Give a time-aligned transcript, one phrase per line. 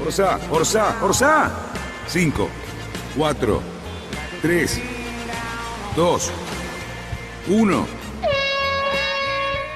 [0.00, 1.52] Orsa, Orsa, Orsa.
[2.06, 2.48] Cinco,
[3.16, 3.62] cuatro,
[4.42, 4.80] tres,
[5.96, 6.30] dos,
[7.48, 7.86] uno.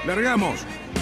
[0.06, 0.60] Largamos.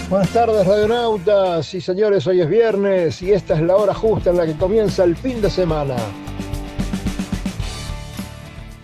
[0.09, 4.37] Buenas tardes, radionautas y señores, hoy es viernes y esta es la hora justa en
[4.37, 5.97] la que comienza el fin de semana.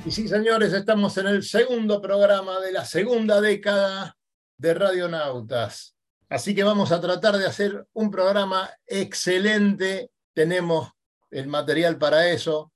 [0.05, 4.17] Y sí, señores, estamos en el segundo programa de la segunda década
[4.59, 5.95] de Radionautas.
[6.29, 10.11] Así que vamos a tratar de hacer un programa excelente.
[10.35, 10.91] Tenemos
[11.31, 12.73] el material para eso.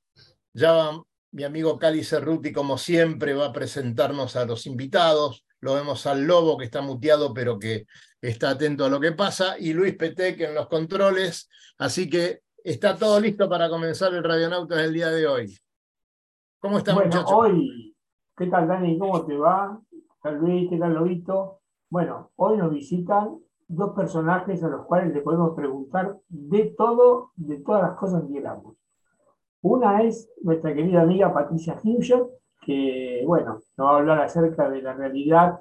[0.52, 0.90] Ya
[1.32, 5.44] mi amigo Cali Cerruti, como siempre, va a presentarnos a los invitados.
[5.60, 7.86] Lo vemos al Lobo, que está muteado, pero que
[8.20, 9.58] está atento a lo que pasa.
[9.58, 11.48] Y Luis Petec en los controles.
[11.78, 15.58] Así que está todo listo para comenzar el Radionautas del día de hoy.
[16.58, 17.32] ¿Cómo están, bueno, muchachos?
[17.34, 17.96] Hoy,
[18.36, 18.98] ¿qué tal, Dani?
[18.98, 19.80] ¿Cómo te va?
[19.90, 20.68] ¿Qué tal, Luis?
[20.70, 21.60] ¿Qué tal, Lobito?
[21.88, 23.38] Bueno, hoy nos visitan
[23.68, 28.34] dos personajes a los cuales le podemos preguntar de todo, de todas las cosas que
[28.34, 28.76] queramos.
[29.62, 32.24] Una es nuestra querida amiga Patricia Hinscher,
[32.60, 35.60] que, bueno, nos va a hablar acerca de la realidad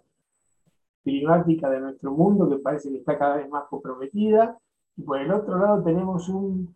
[1.04, 4.58] climática de nuestro mundo, que parece que está cada vez más comprometida.
[4.98, 6.76] Y por el otro lado tenemos un,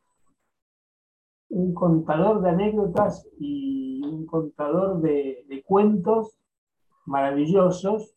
[1.50, 6.38] un contador de anécdotas y un contador de, de cuentos
[7.06, 8.16] maravillosos,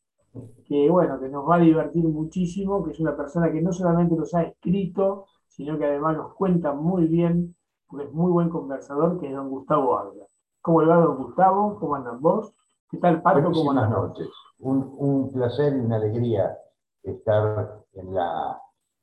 [0.66, 4.16] que bueno, que nos va a divertir muchísimo, que es una persona que no solamente
[4.16, 7.54] los ha escrito, sino que además nos cuenta muy bien,
[7.88, 10.24] porque es muy buen conversador, que es don Gustavo Águila.
[10.62, 11.78] ¿Cómo le va don Gustavo?
[11.78, 12.54] ¿Cómo andan vos?
[12.90, 13.42] ¿Qué tal, Pato?
[13.52, 14.28] ¿Cómo Buenas noches.
[14.60, 16.56] Un, un placer y una alegría
[17.02, 18.60] estar en, la,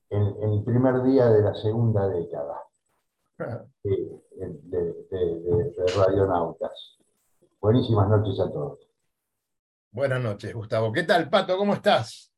[0.09, 2.63] en, en el primer día de la segunda década
[3.83, 6.97] de, de, de- de- de Radionautas.
[7.61, 8.79] Buenísimas noches a todos.
[9.91, 10.91] Buenas noches, Gustavo.
[10.91, 11.57] ¿Qué tal, Pato?
[11.57, 12.31] ¿Cómo estás?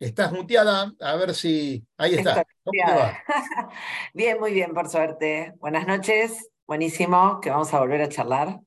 [0.00, 1.84] Estás muteada, a ver si.
[1.96, 2.44] Ahí está.
[2.64, 3.18] ¿Cómo te va?
[4.14, 5.54] Bien, muy bien, por suerte.
[5.58, 8.60] Buenas noches, buenísimo, que vamos a volver a charlar.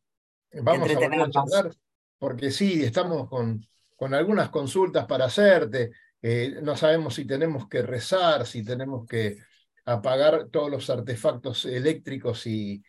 [0.53, 1.71] Vamos a volver a charlar,
[2.19, 3.65] porque sí, estamos con,
[3.97, 5.91] con algunas consultas para hacerte.
[6.21, 9.38] Eh, no sabemos si tenemos que rezar, si tenemos que
[9.85, 12.83] apagar todos los artefactos eléctricos y,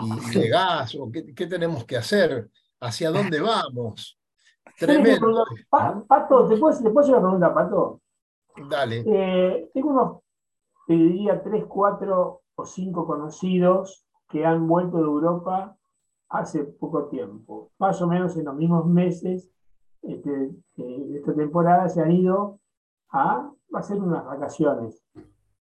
[0.00, 2.48] y de gas, o qué, qué tenemos que hacer,
[2.80, 4.18] hacia dónde vamos.
[4.78, 5.44] Tremendo.
[5.70, 8.00] Pato, ¿te puedo, ¿te puedo hacer una pregunta, Pato?
[8.68, 9.04] Dale.
[9.06, 10.18] Eh, tengo unos,
[10.86, 15.76] te diría, tres, cuatro o cinco conocidos que han vuelto de Europa
[16.28, 17.70] hace poco tiempo.
[17.78, 19.50] Más o menos en los mismos meses
[20.02, 22.60] este, de esta temporada se han ido
[23.10, 25.02] a hacer unas vacaciones.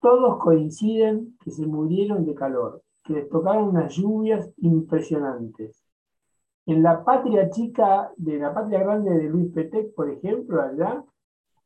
[0.01, 5.83] Todos coinciden que se murieron de calor, que les tocaron unas lluvias impresionantes.
[6.65, 11.03] En la patria chica, de la patria grande de Luis Petec, por ejemplo, allá,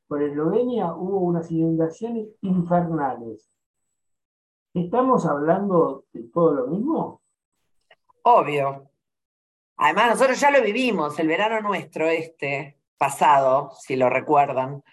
[0.08, 3.50] por Eslovenia hubo unas inundaciones infernales.
[4.74, 7.22] ¿Estamos hablando de todo lo mismo?
[8.24, 8.90] Obvio.
[9.78, 14.84] Además, nosotros ya lo vivimos, el verano nuestro este pasado, si lo recuerdan.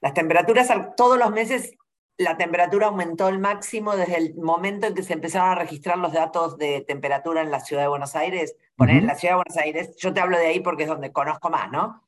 [0.00, 1.76] Las temperaturas, al- todos los meses,
[2.16, 6.12] la temperatura aumentó el máximo desde el momento en que se empezaron a registrar los
[6.12, 8.56] datos de temperatura en la ciudad de Buenos Aires.
[8.80, 11.12] Poner en la ciudad de Buenos Aires, yo te hablo de ahí porque es donde
[11.12, 12.02] conozco más, ¿no?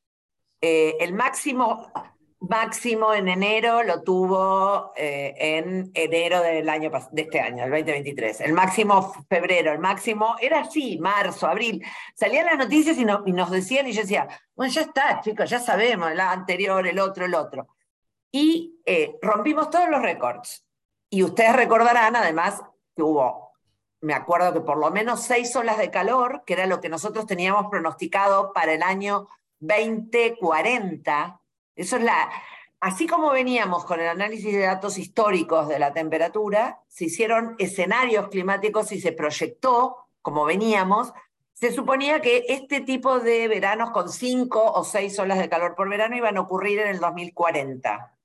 [0.58, 1.92] Eh, el máximo,
[2.40, 8.40] máximo en enero lo tuvo eh, en enero del año de este año, el 2023.
[8.40, 11.84] El máximo febrero, el máximo era así, marzo, abril.
[12.14, 15.50] Salían las noticias y, no- y nos decían y yo decía, bueno, ya está, chicos,
[15.50, 17.68] ya sabemos, el anterior, el otro, el otro.
[18.30, 20.64] Y eh, rompimos todos los récords.
[21.10, 22.62] Y ustedes recordarán además
[22.96, 23.41] que hubo,
[24.02, 27.24] me acuerdo que por lo menos seis olas de calor, que era lo que nosotros
[27.24, 29.28] teníamos pronosticado para el año
[29.60, 31.40] 2040.
[31.76, 32.30] Eso es la.
[32.80, 38.28] Así como veníamos con el análisis de datos históricos de la temperatura, se hicieron escenarios
[38.28, 41.12] climáticos y se proyectó, como veníamos,
[41.52, 45.88] se suponía que este tipo de veranos con cinco o seis olas de calor por
[45.88, 48.16] verano iban a ocurrir en el 2040.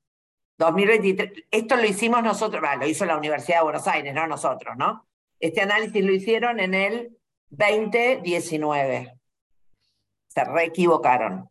[0.57, 5.06] 2023, esto lo hicimos nosotros, lo hizo la Universidad de Buenos Aires, no nosotros, ¿no?
[5.39, 7.17] Este análisis lo hicieron en el
[7.49, 9.13] 2019.
[10.27, 11.49] Se reequivocaron.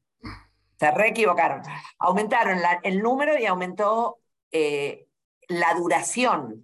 [0.78, 1.62] Se reequivocaron.
[1.98, 4.18] Aumentaron el número y aumentó
[4.52, 5.06] eh,
[5.48, 6.62] la duración.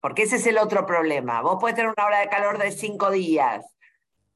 [0.00, 1.42] porque ese es el otro problema.
[1.42, 3.66] Vos puedes tener una ola de calor de cinco días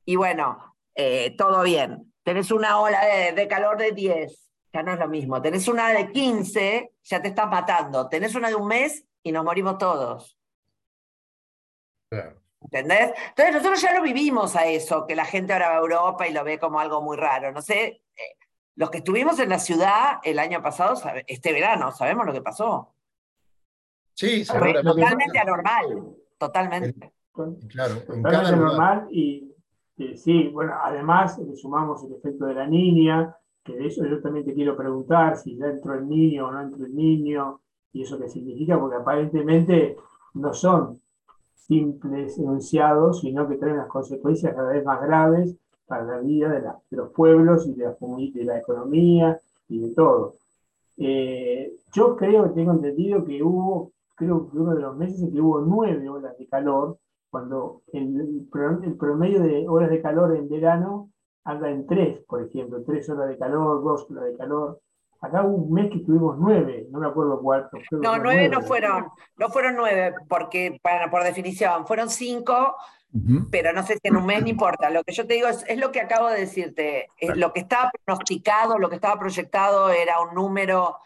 [0.04, 2.12] y bueno, eh, todo bien.
[2.22, 3.00] Tenés una ola
[3.34, 5.42] de, calor de 10, ya no es lo mismo.
[5.42, 8.08] Tenés una de 15, ya te estás matando.
[8.08, 10.38] Tenés una de un mes y nos morimos todos.
[12.60, 13.12] ¿Entendés?
[13.28, 16.32] Entonces nosotros ya lo vivimos a eso, que la gente ahora va a Europa y
[16.32, 17.52] lo ve como algo muy raro.
[17.52, 18.02] No sé, eh,
[18.76, 20.94] los que estuvimos en la ciudad el año pasado,
[21.26, 22.94] este verano, sabemos lo que pasó.
[24.14, 27.12] Sí, Totalmente anormal, totalmente.
[27.68, 29.54] Claro, totalmente anormal y
[30.16, 34.44] sí, bueno, además le sumamos el efecto de la niña, que de eso yo también
[34.44, 37.60] te quiero preguntar si ya entró el niño o no entró el niño,
[37.92, 39.96] y eso qué significa, porque aparentemente
[40.34, 41.00] no son
[41.66, 45.56] simples enunciados, sino que traen las consecuencias cada vez más graves
[45.86, 49.38] para la vida de, los pueblos y de la, economía
[49.68, 50.34] y de todo.
[50.96, 55.40] Eh, yo creo, tengo entendido que hubo, creo que uno de los meses en que
[55.40, 56.98] hubo nueve olas de calor,
[57.30, 61.10] cuando el, el, promedio de horas de calor en verano
[61.44, 64.80] anda en tres, por ejemplo, tres horas de calor, dos horas de calor.
[65.24, 67.78] Acá hubo un mes que tuvimos nueve, no me acuerdo cuánto.
[67.92, 69.06] No, nueve, no fueron,
[69.36, 72.76] no fueron nueve, porque para, por definición, fueron cinco,
[73.50, 74.90] pero no sé si en un mes no importa.
[74.90, 77.08] Lo que yo te digo es, es lo que acabo de decirte.
[77.36, 80.96] lo que estaba pronosticado, lo que estaba proyectado era un número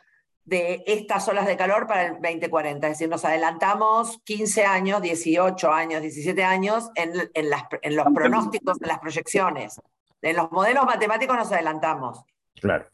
[0.44, 2.86] de estas olas de calor para el 2040.
[2.86, 8.88] Es decir, nos adelantamos 15 años, 18 años, 17 años en, en, los pronósticos, en
[8.88, 9.80] las proyecciones.
[10.22, 12.24] En los modelos matemáticos nos adelantamos.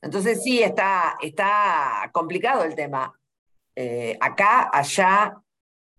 [0.03, 3.19] Entonces sí, está, está complicado el tema.
[3.77, 5.37] Eh, acá, allá,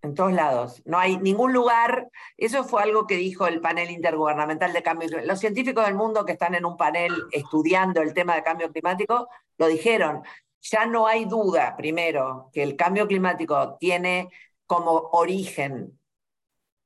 [0.02, 0.82] en todos lados.
[0.84, 5.32] No hay ningún lugar, eso fue algo que dijo el panel intergubernamental de cambio climático.
[5.32, 9.28] Los científicos del mundo que están en un panel estudiando el tema de cambio climático
[9.58, 10.22] lo dijeron
[10.70, 14.30] ya no hay duda, primero, que el cambio climático tiene
[14.66, 15.98] como origen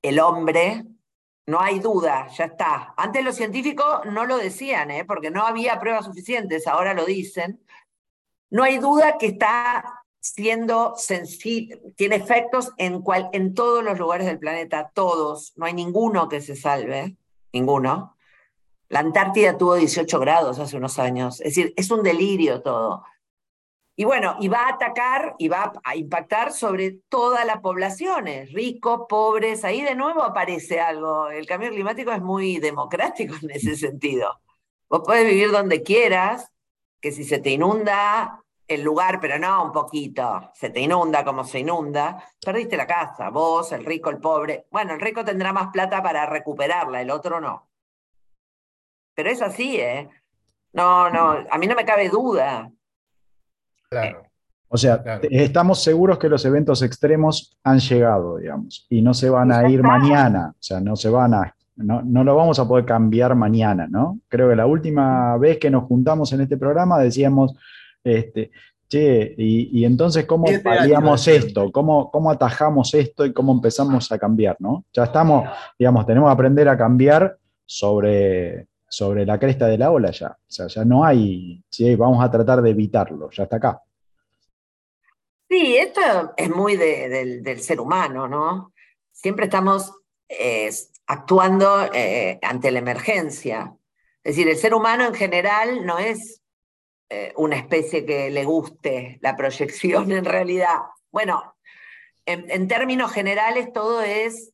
[0.03, 0.85] el hombre,
[1.51, 2.95] no hay duda, ya está.
[2.97, 5.05] Antes los científicos no lo decían, ¿eh?
[5.05, 7.61] porque no había pruebas suficientes, ahora lo dicen.
[8.51, 10.95] No hay duda que está siendo
[11.97, 13.03] tiene efectos en,
[13.33, 17.17] en todos los lugares del planeta, todos, no hay ninguno que se salve,
[17.53, 18.17] ninguno.
[18.89, 23.05] La Antártida tuvo 18 grados hace unos años, es decir, es un delirio todo.
[23.97, 29.03] Y bueno, y va a atacar y va a impactar sobre todas las poblaciones, ricos,
[29.09, 31.29] pobres, ahí de nuevo aparece algo.
[31.29, 34.41] El cambio climático es muy democrático en ese sentido.
[34.89, 36.51] Vos podés vivir donde quieras,
[37.01, 41.45] que si se te inunda el lugar, pero no un poquito, se te inunda como
[41.45, 44.67] se inunda, perdiste la casa, vos, el rico, el pobre.
[44.71, 47.69] Bueno, el rico tendrá más plata para recuperarla, el otro no.
[49.15, 50.09] Pero es así, ¿eh?
[50.73, 52.71] No, no, a mí no me cabe duda
[53.91, 54.23] Claro.
[54.73, 59.51] O sea, estamos seguros que los eventos extremos han llegado, digamos, y no se van
[59.51, 62.85] a ir mañana, o sea, no se van a, no, no lo vamos a poder
[62.85, 64.21] cambiar mañana, ¿no?
[64.29, 67.57] Creo que la última vez que nos juntamos en este programa decíamos,
[68.05, 68.53] este,
[68.89, 71.73] che, y, entonces, ¿cómo paliamos esto?
[71.73, 74.85] ¿Cómo, ¿Cómo atajamos esto y cómo empezamos a cambiar, ¿no?
[74.93, 80.11] Ya estamos, digamos, tenemos que aprender a cambiar sobre, sobre la cresta de la ola
[80.11, 80.29] ya.
[80.29, 81.95] O sea, ya no hay, ¿sí?
[81.95, 83.83] vamos a tratar de evitarlo, ya está acá.
[85.49, 88.73] Sí, esto es muy del, ser humano, ¿no?
[89.13, 89.93] Siempre estamos
[90.29, 90.71] eh,
[91.07, 93.75] actuando eh, ante la emergencia.
[94.23, 96.43] Es decir, el ser humano en general no es
[97.09, 100.79] eh, una especie que le guste la proyección en realidad.
[101.11, 101.57] Bueno,
[102.27, 104.53] en términos generales todo es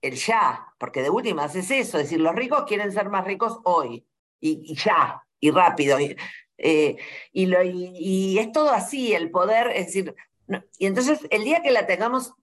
[0.00, 3.58] el ya, porque de últimas es eso, es decir, los ricos quieren ser más ricos
[3.64, 4.06] hoy,
[4.40, 5.98] y, ya, y rápido.
[6.00, 6.16] Y,
[6.58, 6.96] eh,
[7.32, 10.14] y, es todo así, el poder, es decir,
[10.78, 12.34] y entonces el día que la tengamos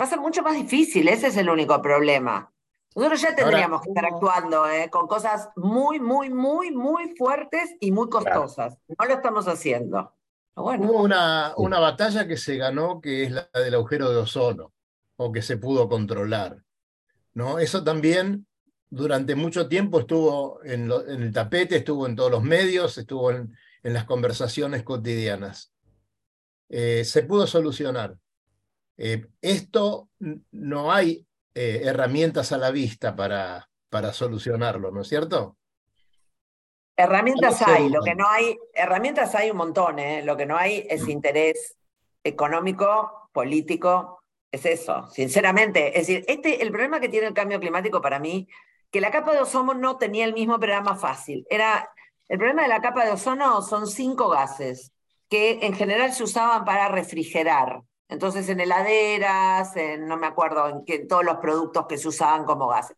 [0.00, 2.52] va a ser mucho más difícil, ese es el único problema.
[2.94, 7.92] Nosotros ya tendríamos que estar actuando eh, con cosas muy, muy, muy, muy fuertes y
[7.92, 8.76] muy costosas.
[8.88, 10.12] No lo estamos haciendo.
[10.56, 10.90] Bueno.
[10.90, 14.72] Hubo una, una batalla que se ganó, que es la del agujero de ozono,
[15.16, 16.64] o que se pudo controlar.
[17.34, 17.58] ¿No?
[17.58, 18.46] Eso también
[18.90, 24.04] durante mucho tiempo estuvo en, el tapete, estuvo en todos los medios, estuvo en, las
[24.04, 25.72] conversaciones cotidianas.
[26.68, 28.16] Eh, se pudo solucionar.
[28.98, 30.10] Eh, esto
[30.50, 35.56] no hay eh, herramientas a la vista para, para solucionarlo, ¿no es cierto?
[36.96, 41.04] Herramientas hay, lo que no hay, herramientas hay un montón, lo que no hay es
[41.04, 41.10] mm.
[41.10, 41.78] interés
[42.22, 44.19] económico, político,
[44.52, 45.98] es eso, sinceramente.
[45.98, 48.48] Es decir, este, el problema que tiene el cambio climático para mí,
[48.90, 51.46] que la capa de ozono no tenía el mismo programa fácil.
[51.48, 51.90] Era,
[52.28, 54.92] el problema de la capa de ozono son cinco gases
[55.28, 57.82] que en general se usaban para refrigerar.
[58.08, 62.44] Entonces en heladeras, no me acuerdo, en, que, en todos los productos que se usaban
[62.44, 62.96] como gases.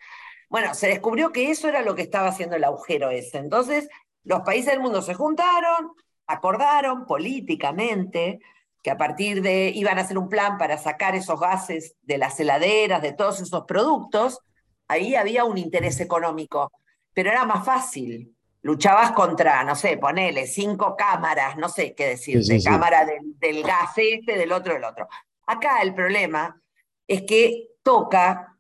[0.49, 3.39] Bueno, se descubrió que eso era lo que estaba haciendo el agujero ese.
[3.39, 3.89] Entonces
[4.25, 5.93] los países del mundo se juntaron,
[6.27, 8.41] acordaron políticamente
[8.83, 12.39] que a partir de iban a hacer un plan para sacar esos gases de las
[12.41, 14.41] heladeras, de todos esos productos,
[14.89, 16.73] ahí había un interés económico,
[17.15, 18.37] pero era más fácil.
[18.63, 23.63] Luchabas contra, no sé, ponele cinco cámaras, no sé qué decir, de cámara del, del
[23.63, 25.09] gas este, del otro, del otro.
[25.47, 26.61] Acá el problema
[27.07, 28.57] es que toca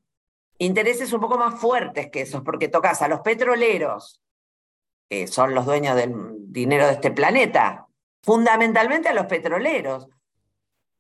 [0.59, 4.21] intereses un poco más fuertes que esos, porque tocas a los petroleros,
[5.09, 6.13] que son los dueños del
[6.53, 7.87] dinero de este planeta,
[8.23, 10.09] fundamentalmente a los petroleros.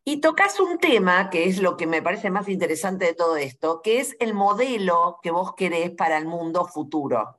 [0.04, 3.82] Y tocas un tema que es lo que me parece más interesante de todo esto,
[3.82, 7.38] que es el modelo que vos querés para el mundo futuro,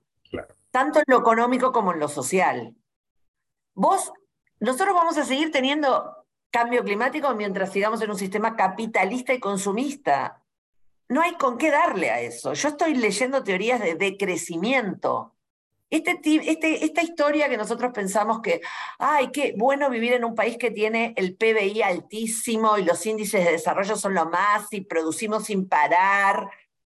[0.72, 2.74] tanto en lo económico como en lo social.
[3.74, 4.14] Vos,
[4.60, 10.42] nosotros vamos a seguir teniendo cambio climático mientras sigamos en un sistema capitalista y consumista.
[11.10, 12.54] No hay con qué darle a eso.
[12.54, 15.34] Yo estoy leyendo teorías de decrecimiento
[15.94, 18.62] este, este, esta historia que nosotros pensamos que,
[19.00, 23.46] ay, qué bueno vivir en un país que tiene el PBI altísimo y los índices
[23.46, 26.50] de desarrollo son lo más y producimos sin parar,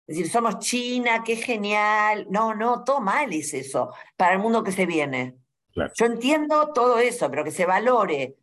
[0.07, 2.27] es decir, somos China, qué genial.
[2.29, 5.37] No, no, todo mal es eso para el mundo que se viene.
[5.95, 8.35] Yo entiendo todo eso, pero que se valore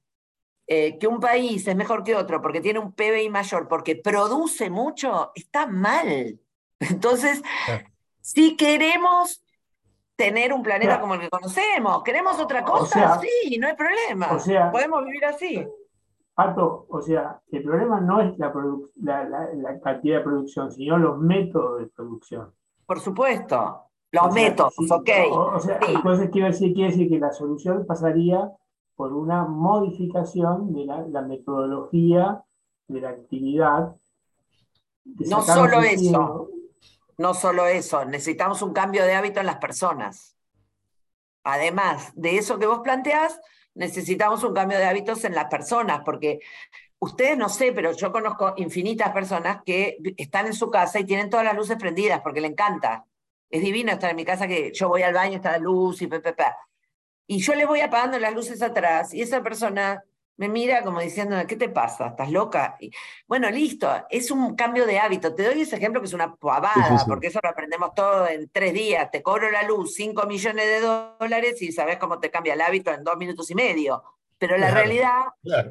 [0.66, 4.70] eh, que un país es mejor que otro porque tiene un PBI mayor, porque produce
[4.70, 6.40] mucho, está mal.
[6.80, 7.42] Entonces,
[8.20, 9.42] si queremos
[10.18, 12.02] tener un planeta como el que conocemos.
[12.02, 13.20] ¿Queremos otra cosa?
[13.20, 14.32] sí, no hay problema.
[14.32, 15.64] O sea, Podemos vivir así.
[16.34, 18.52] Pato, o sea, el problema no es la,
[19.54, 22.52] la, cantidad de producción, sino los métodos de producción.
[22.84, 25.10] Por supuesto, los métodos, ok.
[25.30, 28.50] O, sea, entonces quiere decir, quiere decir que la solución pasaría
[28.96, 32.42] por una modificación de la, metodología
[32.88, 33.96] de la actividad.
[35.04, 36.48] No solo eso,
[37.18, 40.36] no solo eso, necesitamos un cambio de hábito en las personas.
[41.42, 43.40] Además de eso que vos planteás,
[43.74, 46.40] necesitamos un cambio de hábitos en las personas, porque
[47.00, 51.28] ustedes no sé, pero yo conozco infinitas personas que están en su casa y tienen
[51.28, 53.04] todas las luces prendidas porque le encanta.
[53.50, 56.06] Es divino estar en mi casa que yo voy al baño, está la luz y
[56.06, 56.44] pepepe.
[57.26, 60.04] Y yo le voy apagando las luces atrás y esa persona
[60.38, 62.06] me mira como diciendo, ¿qué te pasa?
[62.06, 62.76] ¿Estás loca?
[62.80, 62.92] Y,
[63.26, 65.34] bueno, listo, es un cambio de hábito.
[65.34, 68.72] Te doy ese ejemplo que es una pavada, porque eso lo aprendemos todo en tres
[68.72, 69.10] días.
[69.10, 72.92] Te cobro la luz 5 millones de dólares y sabes cómo te cambia el hábito
[72.92, 74.02] en dos minutos y medio.
[74.38, 75.24] Pero la realidad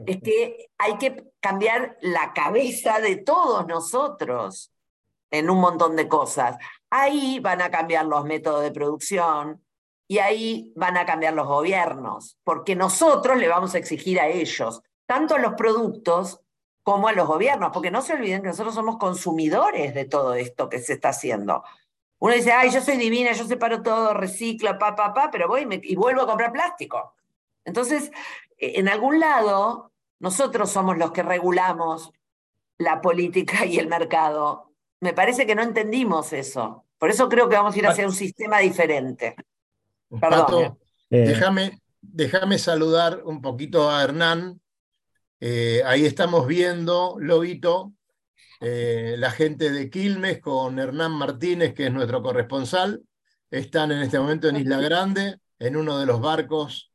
[0.05, 4.73] es que hay que cambiar la cabeza de todos nosotros
[5.31, 6.57] en un montón de cosas.
[6.89, 9.63] Ahí van a cambiar los métodos de producción,
[10.07, 14.81] y ahí van a cambiar los gobiernos, porque nosotros le vamos a exigir a ellos,
[15.05, 16.41] tanto a los productos
[16.81, 20.69] como a los gobiernos, porque no se olviden que nosotros somos consumidores de todo esto
[20.69, 21.63] que se está haciendo.
[22.19, 25.67] Uno dice, ay, yo soy divina, yo separo todo, reciclo, pa, pa, pa, pero voy
[25.69, 27.13] y, y vuelvo a comprar plástico.
[27.65, 28.11] Entonces,
[28.57, 32.11] e, en algún lado, nosotros somos los que regulamos
[32.77, 34.71] la política y el mercado.
[35.01, 36.85] Me parece que no entendimos eso.
[36.97, 39.35] Por eso creo que vamos a ir hacia un sistema diferente.
[40.19, 41.25] Pato, eh.
[41.27, 44.59] déjame, déjame saludar un poquito a Hernán.
[45.39, 47.93] Eh, ahí estamos viendo, Lobito,
[48.59, 53.01] eh, la gente de Quilmes con Hernán Martínez, que es nuestro corresponsal.
[53.51, 56.91] Están en este momento en Isla Grande, en uno de los barcos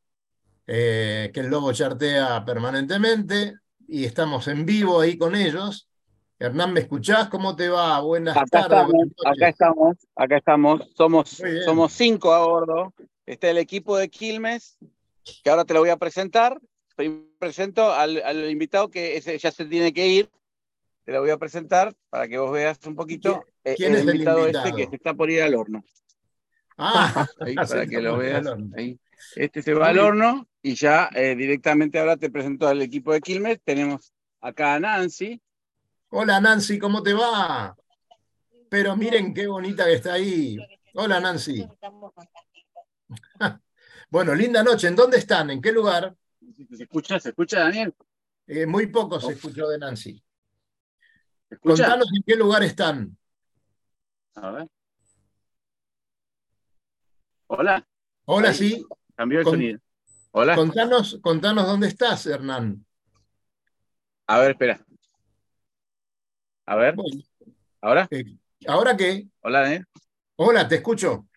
[0.64, 3.56] que el Lobo chartea permanentemente,
[3.88, 5.88] y estamos en vivo ahí con ellos.
[6.42, 7.28] Hernán, ¿me escuchás?
[7.28, 8.00] ¿Cómo te va?
[8.00, 8.96] Buenas tardes.
[9.24, 10.90] acá estamos, acá estamos.
[10.96, 12.92] Somos, somos cinco a bordo.
[13.24, 14.76] Está el equipo de Quilmes,
[15.44, 16.58] que ahora te lo voy a presentar.
[17.38, 20.30] presento al, invitado que ese ya se tiene que ir.
[21.04, 23.44] Te lo voy a presentar para que vos veas un poquito.
[23.62, 25.84] Eh, ¿Quién el, es el invitado, este que se está por ir al horno.
[26.76, 28.44] Ah, ahí, para que lo veas.
[29.36, 33.20] Este se va al horno y ya eh, directamente ahora te presento al equipo de
[33.20, 33.60] Quilmes.
[33.62, 35.40] Tenemos acá a Nancy,
[36.14, 37.74] Hola Nancy, ¿cómo te va?
[38.68, 40.58] Pero miren qué bonita que está ahí.
[40.94, 41.66] Hola Nancy.
[44.10, 44.88] Bueno, linda noche.
[44.88, 45.48] ¿En dónde están?
[45.48, 46.14] ¿En qué lugar?
[46.70, 47.94] ¿Se escucha, se escucha Daniel?
[48.46, 50.22] Eh, muy poco se escuchó de Nancy.
[51.62, 53.16] Contanos en qué lugar están.
[54.34, 54.68] A ver.
[57.46, 57.88] Hola.
[58.26, 58.86] Hola, sí.
[59.14, 59.80] Cambió el sonido.
[60.32, 60.56] Hola.
[60.56, 62.84] Contanos, contanos dónde estás, Hernán.
[64.26, 64.84] A ver, espera.
[66.72, 66.94] A ver.
[67.82, 68.08] ¿Ahora?
[68.10, 68.24] Eh,
[68.66, 69.26] ¿Ahora qué?
[69.42, 69.86] Hola, Daniel.
[70.36, 71.28] Hola, te escucho.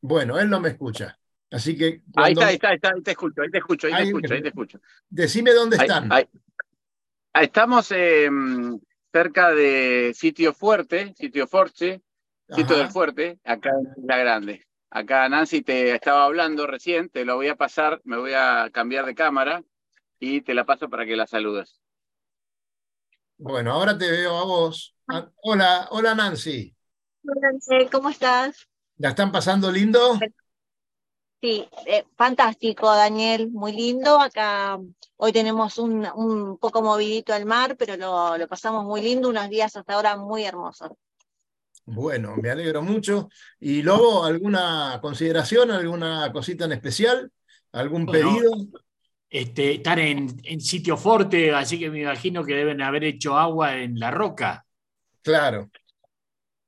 [0.00, 1.18] Bueno, él no me escucha.
[1.50, 2.00] Así que.
[2.14, 4.34] Ahí está, ahí está, ahí está, ahí te escucho, ahí te escucho, ahí, te escucho,
[4.34, 4.80] ahí te escucho.
[5.08, 6.08] Decime dónde están.
[6.12, 8.78] Ah, estamos em,
[9.12, 12.00] cerca de Sitio Fuerte, Sitio Forte,
[12.48, 14.68] Sitio del Fuerte, acá en La Grande.
[14.88, 19.04] Acá Nancy te estaba hablando recién, te lo voy a pasar, me voy a cambiar
[19.04, 19.64] de cámara
[20.20, 21.79] y te la paso para que la saludes.
[23.42, 24.94] Bueno, ahora te veo a vos.
[25.08, 26.76] Ah, hola, hola Nancy.
[27.24, 28.68] Hola, Nancy, ¿cómo estás?
[28.98, 30.18] ¿La están pasando lindo?
[31.40, 34.20] Sí, eh, fantástico, Daniel, muy lindo.
[34.20, 34.78] Acá
[35.16, 39.48] hoy tenemos un, un poco movidito el mar, pero lo, lo, pasamos muy lindo, unos
[39.48, 40.90] días hasta ahora muy hermosos.
[41.86, 43.30] Bueno, me alegro mucho.
[43.58, 47.32] ¿Y Lobo, alguna consideración, alguna cosita en especial?
[47.72, 48.52] ¿Algún pedido?
[49.30, 53.76] Este, estar en, en sitio fuerte, así que me imagino que deben haber hecho agua
[53.76, 54.66] en la roca.
[55.22, 55.70] Claro.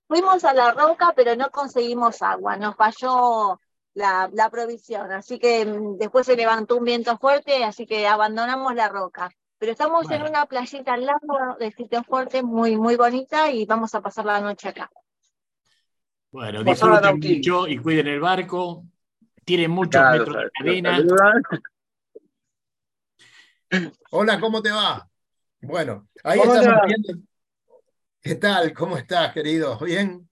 [0.07, 3.59] Fuimos a la roca, pero no conseguimos agua, nos falló
[3.95, 5.11] la, la, provisión.
[5.11, 9.31] Así que mm, después se levantó un viento fuerte, así que abandonamos la roca.
[9.59, 10.27] Pero estamos bueno.
[10.27, 14.25] en una playita al lado de sitio fuerte, muy, muy bonita, y vamos a pasar
[14.25, 14.91] la noche acá.
[16.31, 18.85] Bueno, disfruten mucho y cuiden el barco.
[19.45, 20.99] Tienen muchos claro, metros de cadena.
[24.11, 25.09] Hola, ¿cómo te va?
[25.61, 27.25] Bueno, ahí estamos viendo.
[28.21, 28.73] ¿Qué tal?
[28.73, 29.79] ¿Cómo estás, querido?
[29.79, 30.29] ¿Bien?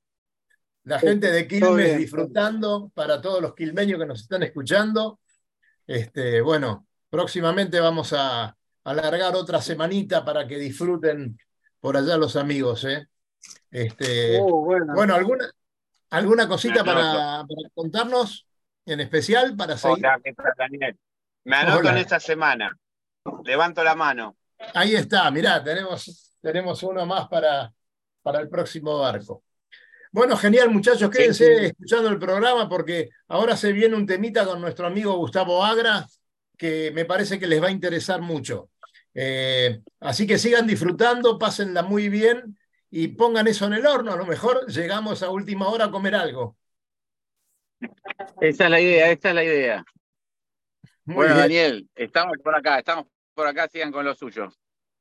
[0.85, 5.21] La gente de Quilmes disfrutando, para todos los quilmeños que nos están escuchando.
[5.87, 11.39] Este, bueno, próximamente vamos a alargar otra semanita para que disfruten
[11.81, 12.85] por allá los amigos.
[12.85, 13.09] ¿eh?
[13.71, 14.95] Este, oh, bueno.
[14.95, 15.51] bueno, ¿alguna,
[16.11, 18.47] ¿alguna cosita para, para, contarnos
[18.85, 19.57] en especial?
[19.57, 19.99] Para seguir?
[19.99, 20.99] Hola, ¿qué tal, Daniel?
[21.45, 21.93] Me anoto Hola.
[21.93, 22.71] en esta semana.
[23.45, 24.37] Levanto la mano.
[24.75, 27.73] Ahí está, mirá, tenemos, tenemos uno más para,
[28.23, 29.43] para el próximo barco.
[30.13, 31.09] Bueno, genial, muchachos.
[31.11, 31.67] Quédense sí, sí.
[31.67, 36.07] escuchando el programa porque ahora se viene un temita con nuestro amigo Gustavo Agra
[36.57, 38.71] que me parece que les va a interesar mucho.
[39.15, 42.59] Eh, así que sigan disfrutando, pásenla muy bien
[42.91, 44.13] y pongan eso en el horno.
[44.13, 46.57] A lo mejor llegamos a última hora a comer algo.
[48.41, 49.85] Esa es la idea, esa es la idea.
[51.05, 51.43] Muy bueno, bien.
[51.43, 54.53] Daniel, estamos por acá, estamos por acá, sigan con lo suyo.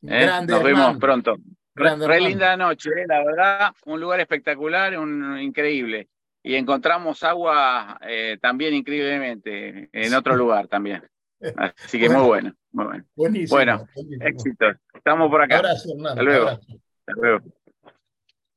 [0.01, 0.21] ¿Eh?
[0.21, 0.85] Grande, Nos hermano.
[0.85, 1.37] vemos pronto.
[1.75, 6.09] Grande, Re linda noche, eh, la verdad, un lugar espectacular, un, increíble.
[6.41, 11.03] Y encontramos agua eh, también increíblemente en otro lugar también.
[11.77, 12.19] Así que Bueno.
[12.19, 13.05] muy bueno, muy bueno.
[13.15, 13.57] Buenísimo.
[13.57, 14.25] Bueno, buenísimo.
[14.27, 14.75] éxitos.
[14.93, 15.57] Estamos por acá.
[15.57, 16.09] Abrazo, hermano.
[16.09, 16.47] Hasta luego.
[16.47, 16.67] abrazo.
[17.05, 17.45] Hasta luego.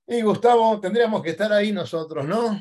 [0.06, 2.58] Y Gustavo, tendríamos que estar ahí nosotros, ¿no?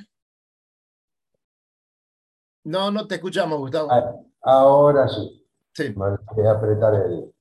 [2.63, 3.91] No, no te escuchamos, Gustavo.
[3.91, 5.45] Ah, Ahora sí.
[5.73, 5.89] Sí.
[5.93, 7.31] Voy a apretar el,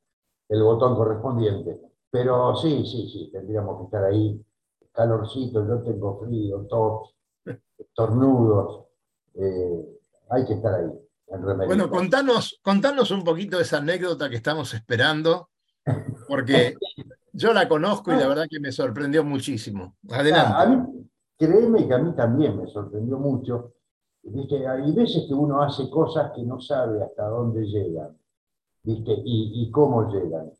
[0.48, 1.80] el botón correspondiente.
[2.10, 4.44] Pero sí, sí, sí, tendríamos que estar ahí.
[4.92, 7.14] Calorcito, yo tengo frío, tos,
[7.94, 8.86] tornudos.
[9.34, 9.98] eh,
[10.30, 10.90] hay que estar ahí,
[11.28, 11.42] en.
[11.66, 15.48] Bueno, contanos, contanos un poquito esa anécdota que estamos esperando,
[16.28, 16.74] porque
[17.32, 19.96] yo la conozco y la verdad que me sorprendió muchísimo.
[20.10, 20.76] Ah, a Adelante.
[20.92, 23.74] mí, créeme que a mí también me sorprendió mucho.
[24.22, 24.66] ¿Viste?
[24.66, 28.16] Hay veces que uno hace cosas que no sabe hasta dónde llegan,
[28.82, 29.14] ¿viste?
[29.24, 30.50] Y, cómo llegan.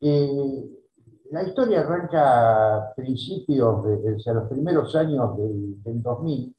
[0.00, 0.80] Eh,
[1.30, 6.54] la historia arranca a principios, de, los primeros años del, del 2000,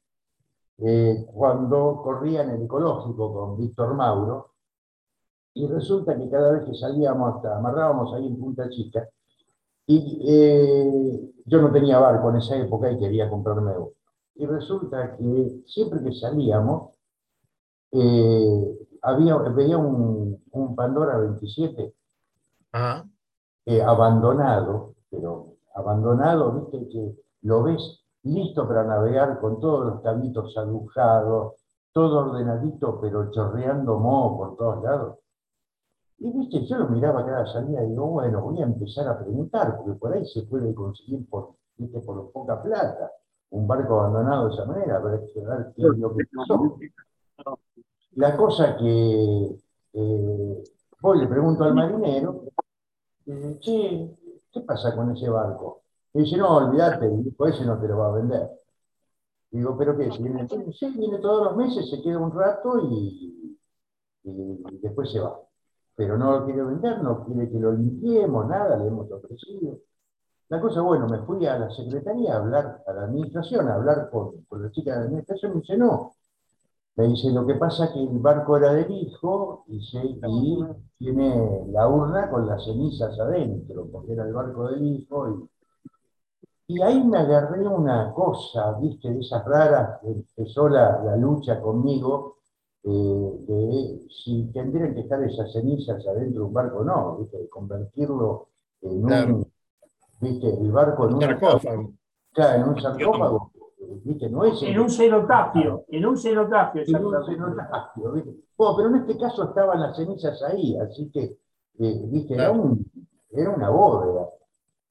[0.78, 4.52] eh, cuando corría en el ecológico con Víctor Mauro,
[5.54, 9.06] y resulta que cada vez que salíamos, hasta amarrábamos ahí en Punta Chica,
[9.86, 13.90] y eh, yo no tenía barco en esa época y quería comprarme uno.
[14.34, 16.96] Y resulta que siempre que salíamos,
[17.92, 21.94] eh, había, veía un, un Pandora 27
[22.72, 23.06] Ajá.
[23.66, 30.56] eh, abandonado, pero abandonado, viste, que lo ves listo para navegar con todos los cabitos
[30.56, 31.54] agujados,
[31.92, 35.18] todo ordenadito, pero chorreando moho por todos lados.
[36.18, 39.76] Y viste, yo lo miraba cada salida y digo, bueno, voy a empezar a preguntar,
[39.76, 43.10] porque por ahí se puede conseguir por, viste, por poca plata
[43.52, 45.28] un barco abandonado de esa manera, para ver
[45.76, 46.78] qué es lo que pasó.
[48.12, 49.56] La cosa que
[49.92, 50.64] eh,
[51.00, 52.44] voy le pregunto al marinero,
[53.26, 54.16] eh, che,
[54.52, 55.82] ¿qué pasa con ese barco?
[56.14, 58.50] Y dice, no, olvídate, dijo, ese no te lo va a vender.
[59.50, 60.08] Digo, ¿pero qué?
[60.18, 63.58] ¿Viene, sí, viene todos los meses, se queda un rato y,
[64.24, 65.38] y después se va.
[65.94, 69.78] Pero no lo quiere vender, no quiere que lo limpiemos, nada, le hemos ofrecido.
[70.52, 74.10] La cosa, bueno, me fui a la secretaría a hablar, a la administración, a hablar
[74.10, 76.12] con, con la chica de la administración, y me dice, no.
[76.94, 80.20] Me dice, lo que pasa es que el barco era del hijo y, se, y
[80.98, 85.48] tiene la urna con las cenizas adentro, porque era el barco del hijo.
[86.68, 91.16] Y, y ahí me agarré una cosa, viste, de esas raras, que empezó la, la
[91.16, 92.36] lucha conmigo,
[92.84, 92.90] eh,
[93.48, 97.48] de si tendrían que estar esas cenizas adentro de un barco o no, viste, de
[97.48, 98.48] convertirlo
[98.82, 99.52] en un,
[100.22, 100.48] ¿viste?
[100.48, 101.92] El barco en un sarcófago.
[102.32, 103.52] Claro, en un sarcófago.
[104.04, 104.30] ¿Viste?
[104.30, 106.82] No es en un cenotafio, en un cenotafio.
[106.86, 108.36] En un cenotafio, ¿viste?
[108.56, 111.36] pero en este caso estaban las cenizas ahí, así que,
[111.80, 112.34] eh, ¿viste?
[112.34, 112.88] Era, un,
[113.30, 114.28] era una bóveda.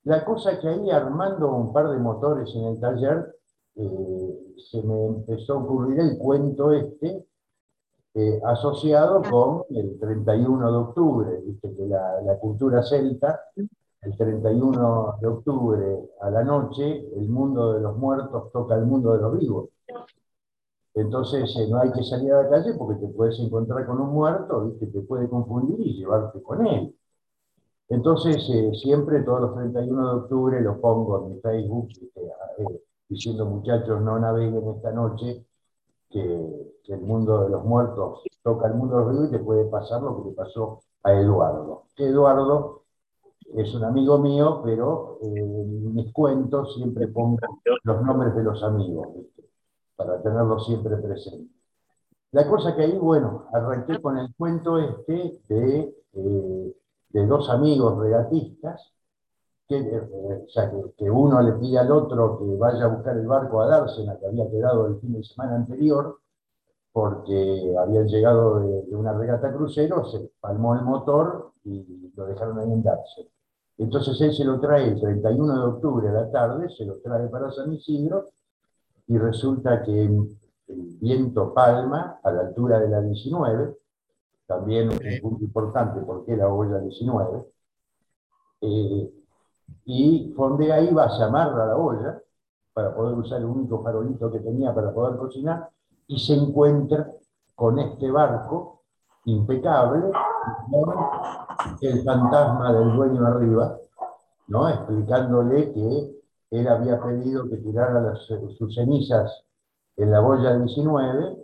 [0.03, 3.33] La cosa que ahí armando un par de motores en el taller,
[3.75, 7.25] eh, se me empezó a ocurrir el cuento este,
[8.13, 11.73] eh, asociado con el 31 de octubre, ¿viste?
[11.73, 13.39] que la, cultura celta,
[14.01, 19.13] el 31 de octubre a la noche, el mundo de los muertos toca el mundo
[19.13, 19.69] de los vivos.
[20.93, 24.09] Entonces eh, no hay que salir a la calle porque te puedes encontrar con un
[24.09, 24.87] muerto, ¿viste?
[24.87, 26.95] te puede confundir y llevarte con él.
[27.89, 33.45] Entonces, eh, siempre todos los 31 de octubre lo pongo en mi Facebook eh, diciendo,
[33.45, 35.45] muchachos, no naveguen esta noche,
[36.09, 39.65] que, el mundo de los muertos toca el mundo de los vivos y te puede
[39.65, 41.83] pasar lo que le pasó a Eduardo.
[41.95, 42.80] Eduardo
[43.57, 47.37] es un amigo mío, pero eh, en mis cuentos siempre pongo
[47.83, 49.07] los nombres de los amigos,
[49.95, 51.49] para tenerlos siempre presentes.
[52.31, 55.95] La cosa que ahí, bueno, arranqué con el cuento este de
[57.13, 58.91] de dos amigos regatistas,
[59.67, 60.47] que, eh,
[60.97, 64.27] que, uno le pide al otro que vaya a buscar el barco a Dársena, que
[64.27, 66.19] había quedado el fin de semana anterior,
[66.91, 72.71] porque habían llegado de, una regata crucero, se palmó el motor y lo dejaron ahí
[72.71, 73.29] en Dársena.
[73.77, 77.27] Entonces él se lo trae el 31 de octubre a la tarde, se lo trae
[77.27, 78.25] para San Isidro,
[79.07, 83.75] y resulta que el viento palma a la altura de la 19,
[84.45, 87.45] también un punto importante porque era olla 19,
[88.61, 89.11] eh,
[89.85, 92.21] y fondea iba, se amarra la olla
[92.73, 95.69] para poder usar el único farolito que tenía para poder cocinar,
[96.07, 97.11] y se encuentra
[97.55, 98.81] con este barco
[99.25, 100.11] impecable,
[101.81, 103.77] el fantasma del dueño arriba,
[104.47, 104.69] ¿no?
[104.69, 106.21] explicándole que
[106.51, 109.43] él había pedido que tirara sus cenizas
[109.97, 111.37] en la boya 19,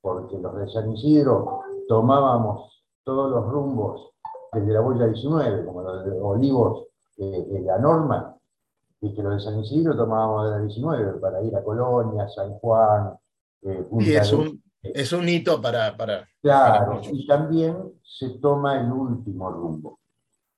[0.00, 4.10] porque los de San Isidro tomábamos todos los rumbos
[4.52, 6.86] desde la boya 19, como los de Olivos,
[7.18, 8.36] eh, la norma,
[9.00, 12.54] y que los de San Isidro tomábamos de la 19 para ir a Colonia, San
[12.58, 13.14] Juan,
[13.62, 15.96] eh, Y es un, es un hito para...
[15.96, 19.98] para claro, y también se toma el último rumbo.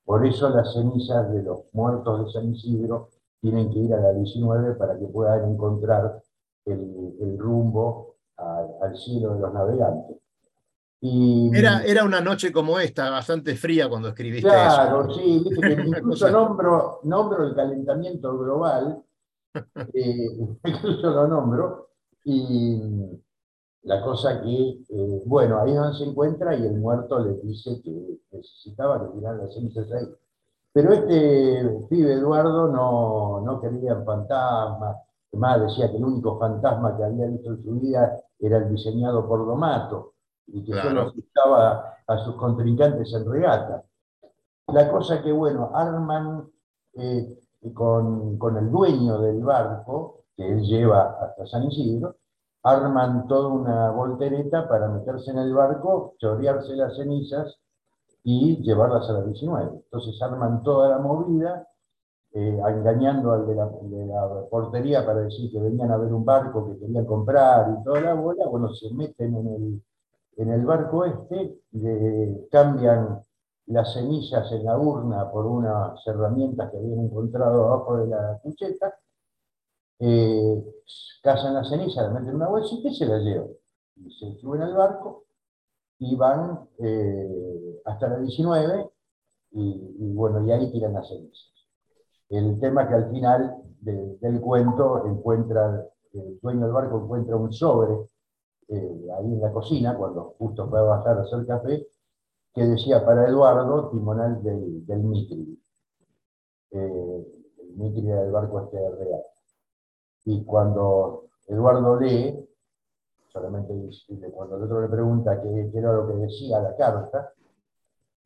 [0.05, 3.09] Por eso las cenizas de los muertos de San Isidro
[3.41, 6.21] tienen que ir a la 19 para que puedan encontrar
[6.65, 10.17] el, rumbo al cielo de los navegantes.
[11.01, 15.07] Era, era una noche como esta, bastante fría cuando escribiste claro, eso.
[15.07, 15.43] Claro, sí,
[15.97, 19.01] incluso nombro, nombro, el calentamiento global,
[19.93, 20.27] eh,
[20.65, 21.91] incluso lo nombro,
[22.25, 22.81] y
[23.83, 27.81] la cosa que, eh, bueno, ahí es donde se encuentra y el muerto le dice
[27.81, 30.07] que necesitaba retirar las cenizas ahí.
[30.73, 34.97] Pero este pibe Eduardo no, no quería fantasmas,
[35.31, 39.27] además decía que el único fantasma que había visto en su vida era el diseñado
[39.27, 40.13] por Domato
[40.47, 43.83] y que solo asustaba a sus contrincantes en regata.
[44.67, 46.47] La cosa que, bueno, arman
[46.93, 47.39] eh,
[47.73, 52.15] con, con, el dueño del barco, que él lleva hasta San Isidro,
[52.63, 57.57] arman toda una voltereta para meterse en el barco, chorearse las cenizas
[58.23, 59.81] y llevarlas a la 19.
[59.85, 61.67] Entonces arman toda la movida,
[62.33, 63.69] eh, engañando al de la,
[64.49, 68.13] portería para decir que venían a ver un barco que querían comprar y toda la
[68.13, 69.83] bola, bueno, se meten en el,
[70.37, 71.59] en el barco este
[72.51, 73.23] cambian
[73.69, 78.93] las semillas en la urna por unas herramientas que habían encontrado abajo de la cucheta,
[79.99, 80.63] eh,
[81.21, 83.49] cazan la ceniza, la meten en una bolsita y se la llevan.
[83.97, 85.25] Y se suben al barco
[85.99, 88.89] y van eh, hasta la 19
[89.51, 91.53] y, bueno, y ahí tiran las cenizas.
[92.29, 97.93] El tema que al final del cuento encuentra, el dueño del barco encuentra un sobre
[98.69, 101.87] eh, ahí en la cocina, cuando justo fue a bajar a hacer café,
[102.53, 105.59] que decía para Eduardo, timonal del, del Mitri.
[106.71, 107.27] Eh,
[107.61, 109.23] el Mitri era el barco este real.
[110.25, 112.47] Y cuando Eduardo lee,
[113.31, 113.73] solamente
[114.31, 117.33] cuando el otro le pregunta qué, era lo que decía la carta,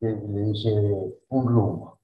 [0.00, 1.98] le dice un rumbo,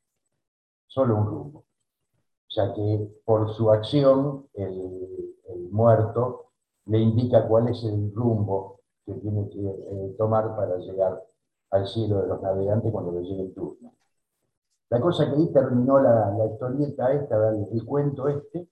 [0.87, 1.59] solo un rumbo.
[1.59, 5.37] O sea que por su acción el,
[5.70, 6.46] muerto
[6.87, 11.22] le indica cuál es el rumbo que tiene que eh, tomar para llegar
[11.70, 13.92] al cielo de los navegantes cuando le llegue el turno.
[14.88, 18.68] La cosa que ahí terminó la, la historieta esta, el, cuento este,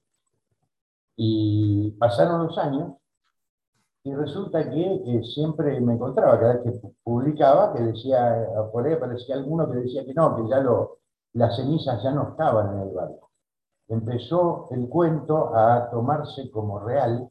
[1.21, 2.93] y pasaron los años,
[4.05, 9.35] y resulta que siempre me encontraba, cada vez que publicaba, que decía, por ahí aparecía
[9.35, 11.01] alguno que decía que no, que ya lo,
[11.33, 13.33] las cenizas ya no estaban en el barco.
[13.89, 17.29] Empezó el cuento a tomarse como real.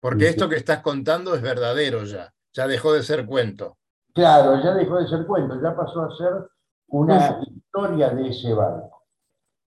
[0.00, 3.78] Porque esto que estás contando es verdadero ya, ya dejó de ser cuento.
[4.14, 6.48] Claro, ya dejó de ser cuento, ya pasó a ser
[6.86, 8.93] una historia de ese barco.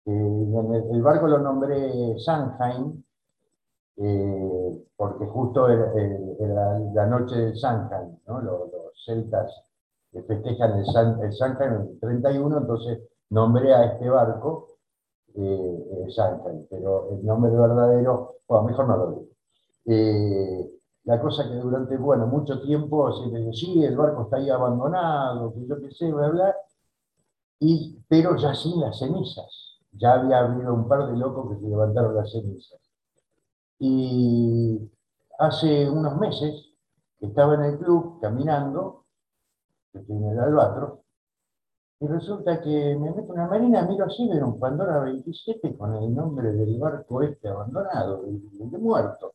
[0.07, 3.03] Eh, el, barco lo nombré Sanheim,
[3.97, 8.71] eh, porque justo era, la noche del Sanheim, los,
[9.05, 9.51] celtas
[10.25, 14.67] festejan el, San, el Sanheim el 31, entonces nombré a este barco
[15.35, 19.27] eh, Sanheim, pero el nombre verdadero, bueno, mejor no lo digo.
[19.87, 20.71] Eh,
[21.03, 25.53] la cosa que durante, bueno, mucho tiempo se decía, sí, el barco está ahí abandonado,
[25.53, 26.55] que yo qué sé, bla, bla,
[27.59, 29.66] y, pero ya sin las cenizas.
[29.91, 32.79] Ya había habido un par de locos que se levantaron las cenizas.
[33.79, 34.79] Y
[35.39, 36.73] hace unos meses
[37.19, 39.05] estaba en el club caminando,
[39.91, 41.03] que tiene el albatro,
[41.99, 45.95] y resulta que me meto en una marina, miro así, veo un Pandora 27 con
[45.95, 49.33] el nombre del barco este abandonado, el, de muerto.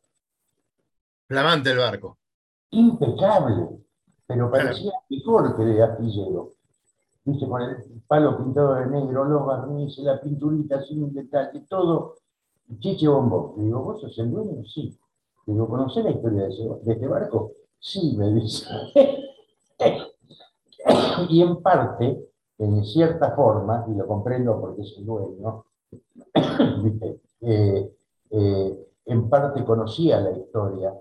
[1.26, 2.18] Flamante el barco.
[2.70, 3.80] Impecable,
[4.26, 6.50] pero parecía mejor que de astillero.
[7.24, 7.76] Dice, con el
[8.08, 12.16] palo pintado de negro, los barnices, la pinturita sin un detalle, todo
[12.80, 13.54] Chiche Bombo.
[13.56, 14.64] Digo, ¿vos sos el dueño?
[14.64, 14.98] Sí.
[15.46, 17.52] Digo, ¿conocés la historia de, este barco?
[17.78, 18.66] Sí, me dice.
[21.28, 25.64] y en parte, en cierta forma, y lo comprendo porque es el dueño,
[27.42, 27.92] eh,
[28.30, 30.92] eh, en parte conocía la historia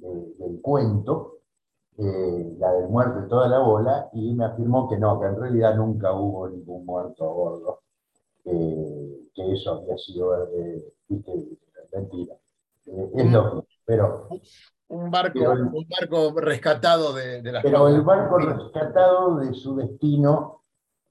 [0.00, 1.39] del cuento,
[2.00, 5.40] eh, la del muerto y toda la bola, y me afirmó que no, que en
[5.40, 7.80] realidad nunca hubo ningún muerto a bordo,
[8.42, 10.32] que eso había sido
[11.92, 12.34] mentira.
[12.86, 14.28] Eh, es lógico, pero...
[14.88, 20.62] Un barco, un barco rescatado de, de las Pero el barco rescatado de su destino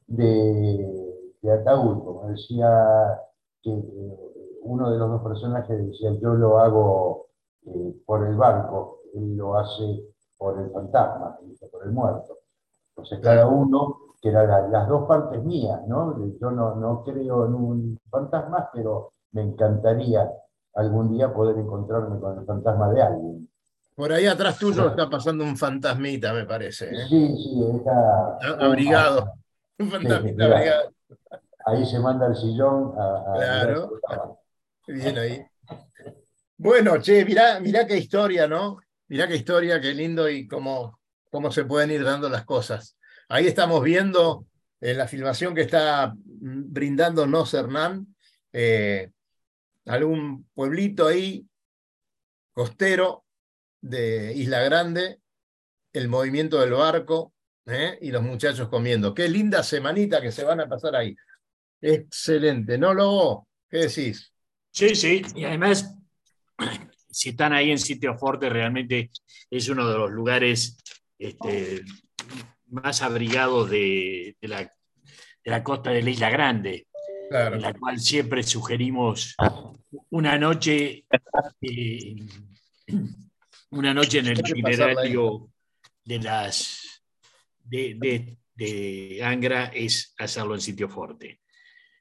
[0.05, 3.21] de, de ataúd, como decía
[3.61, 4.17] que eh,
[4.63, 7.27] uno de los dos personajes decía, yo lo hago
[7.67, 10.03] eh, por el barco, él lo hace
[10.39, 11.37] por el fantasma,
[11.69, 12.39] por el muerto.
[12.95, 16.17] Entonces cada uno, que eran las dos partes mías, ¿no?
[16.39, 20.31] Yo no, no creo en un fantasma, pero me encantaría
[20.75, 23.49] algún día poder encontrarme con el fantasma de alguien.
[23.95, 26.85] Por ahí atrás tuyo está pasando un fantasmita, me parece.
[26.85, 27.05] ¿eh?
[27.09, 28.37] Sí, sí, está.
[28.65, 29.33] Abrigado.
[29.77, 30.93] Un fantasmita abrigado.
[31.65, 33.33] Ahí se manda el sillón a.
[33.35, 34.39] claro.
[34.87, 35.45] Bien ahí.
[36.57, 38.79] Bueno, che, mirá, mirá qué historia, ¿no?
[39.09, 40.99] Mirá qué historia, qué lindo y cómo,
[41.31, 42.97] cómo se pueden ir dando las cosas.
[43.27, 44.45] Ahí estamos viendo
[44.79, 48.15] en la filmación que está brindándonos Hernán,
[48.53, 49.11] eh,
[49.85, 51.45] algún pueblito ahí,
[52.53, 53.25] costero
[53.81, 55.19] de Isla Grande,
[55.91, 57.33] el movimiento del barco
[57.65, 57.97] ¿eh?
[58.01, 59.13] y los muchachos comiendo.
[59.13, 61.15] Qué linda semanita que se van a pasar ahí.
[61.81, 63.47] Excelente, ¿no, Lobo?
[63.69, 64.31] ¿Qué decís?
[64.71, 65.95] Sí, sí, y además,
[67.09, 69.11] si están ahí en sitio fuerte, realmente
[69.49, 70.77] es uno de los lugares
[71.17, 71.81] este,
[72.67, 74.71] más abrigados de, la, de
[75.51, 76.87] la costa de la Isla Grande
[77.31, 79.35] en la cual siempre sugerimos
[80.09, 81.05] una noche,
[81.61, 82.15] eh,
[83.71, 85.51] una noche en el itinerario
[86.03, 87.03] de las
[87.63, 91.41] de, de, Angra es hacerlo en sitio fuerte.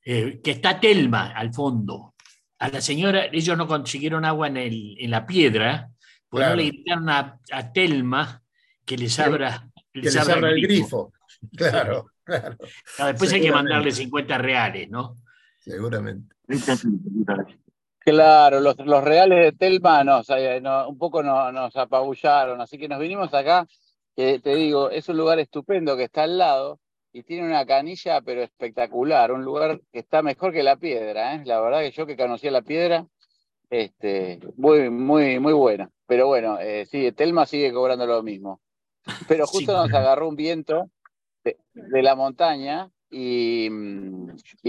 [0.04, 2.14] Eh, que está Telma al fondo.
[2.58, 5.90] A la señora, ellos no consiguieron agua en, el, en la piedra,
[6.28, 7.38] pues no le invitaron a,
[7.72, 8.42] Telma
[8.84, 11.12] que les abra, el grifo.
[11.56, 12.10] Claro.
[12.26, 15.16] Después hay que mandarle 50 reales, ¿no?
[15.60, 16.34] Seguramente.
[17.98, 20.02] Claro, los, reales de Telma
[20.88, 23.66] un poco nos apabullaron, así que nos vinimos acá,
[24.16, 26.80] que te digo, es un lugar estupendo que está al lado
[27.12, 31.42] y tiene una canilla pero espectacular, un lugar que está mejor que la piedra, ¿eh?
[31.44, 33.06] la verdad que yo que conocía la piedra,
[33.70, 35.90] este, muy, muy, muy buena.
[36.06, 38.60] Pero bueno, eh, sí, Telma sigue cobrando lo mismo.
[39.26, 40.90] Pero justo nos agarró un viento
[41.44, 43.68] de, la montaña y,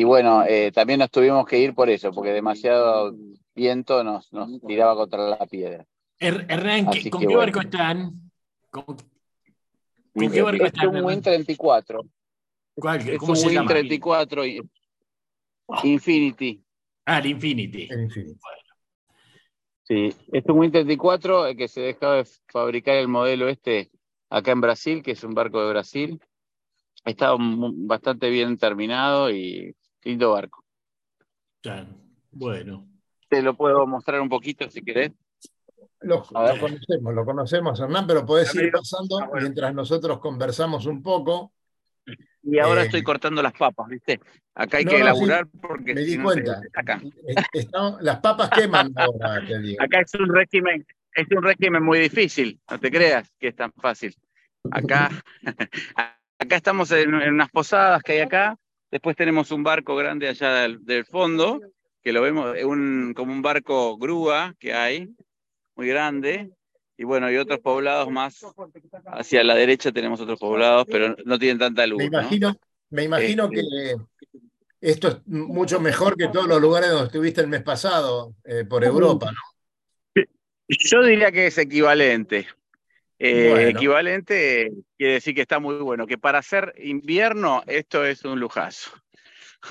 [0.03, 3.13] bueno, eh, también nos tuvimos que ir por eso, porque demasiado
[3.53, 5.85] viento nos, nos tiraba contra la piedra.
[6.19, 8.31] Hernán, ¿con qué barco están?
[8.69, 8.97] ¿Con,
[10.31, 10.89] qué barco están?
[10.89, 12.01] Es un Win 34.
[12.79, 13.17] ¿Cuál?
[13.17, 14.43] ¿Cómo es un Win 34
[15.83, 16.63] Infinity.
[17.05, 17.87] Ah, el Infinity.
[19.83, 23.91] Sí, es un Win 34 que se dejaba de fabricar el modelo este
[24.29, 26.21] acá en Brasil, que es un barco de Brasil.
[27.05, 30.63] Está bastante bien terminado y lindo barco.
[32.31, 32.87] Bueno.
[33.27, 35.11] Te lo puedo mostrar un poquito si querés.
[36.01, 41.51] Lo, conocemos, lo conocemos, Hernán, pero podés ir pasando mientras nosotros conversamos un poco.
[42.43, 44.19] Y ahora estoy cortando las papas, ¿viste?
[44.55, 45.93] Acá hay que elaborar porque.
[45.93, 46.61] Me di cuenta.
[46.73, 47.01] acá.
[48.01, 49.81] las papas queman ahora, te digo.
[49.81, 53.71] Acá es un régimen, es un régimen muy difícil, no te creas que es tan
[53.73, 54.15] fácil.
[54.71, 55.09] Acá,
[56.37, 58.57] acá estamos en, unas posadas que hay acá,
[58.91, 61.61] después tenemos un barco grande allá del, fondo,
[62.01, 65.09] que lo vemos, un, como un barco grúa que hay,
[65.75, 66.51] muy grande,
[66.99, 68.45] y bueno, hay otros poblados más.
[69.05, 71.99] Hacia la derecha tenemos otros poblados, pero no tienen tanta luz.
[71.99, 72.59] Me imagino,
[72.89, 73.95] me imagino este que
[74.81, 78.83] esto es mucho mejor que todos los lugares donde estuviste el mes pasado eh, por
[78.83, 80.23] Europa, ¿no?
[80.67, 82.47] Yo diría que es equivalente.
[83.17, 88.41] Eh, equivalente quiere decir que está muy bueno, que para hacer invierno esto es un
[88.41, 88.91] lujazo.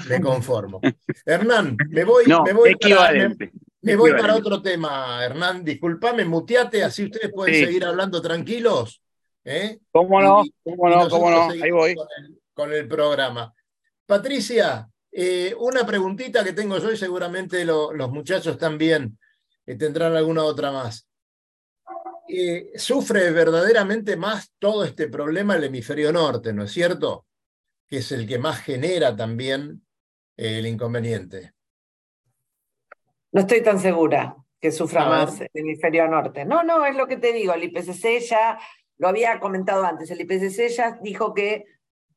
[0.08, 0.80] Me conformo.
[1.26, 3.52] Hernán, me voy, me voy equivalente.
[3.52, 5.64] Me voy para otro tema, Hernán.
[5.64, 9.02] Disculpame, muteate, así ustedes pueden seguir hablando tranquilos.
[9.44, 9.78] ¿eh?
[9.92, 10.44] ¿Cómo no?
[10.64, 11.08] ¿Cómo no?
[11.08, 11.50] ¿Cómo no?
[11.50, 11.94] Ahí voy.
[12.52, 13.54] Con el, programa.
[14.04, 19.18] Patricia, eh, una preguntita que tengo yo y seguramente los muchachos también
[19.64, 21.06] eh, tendrán alguna otra más.
[22.74, 27.26] sufre verdaderamente más todo este problema el hemisferio norte, ¿no es cierto?
[27.86, 29.86] Que es el que más genera también
[30.36, 31.52] el inconveniente.
[33.32, 36.44] No estoy tan segura que sufra más el hemisferio norte.
[36.44, 38.58] No, no, es lo que te digo, el IPCC ya,
[38.96, 41.64] lo había comentado antes, el IPCC ya dijo que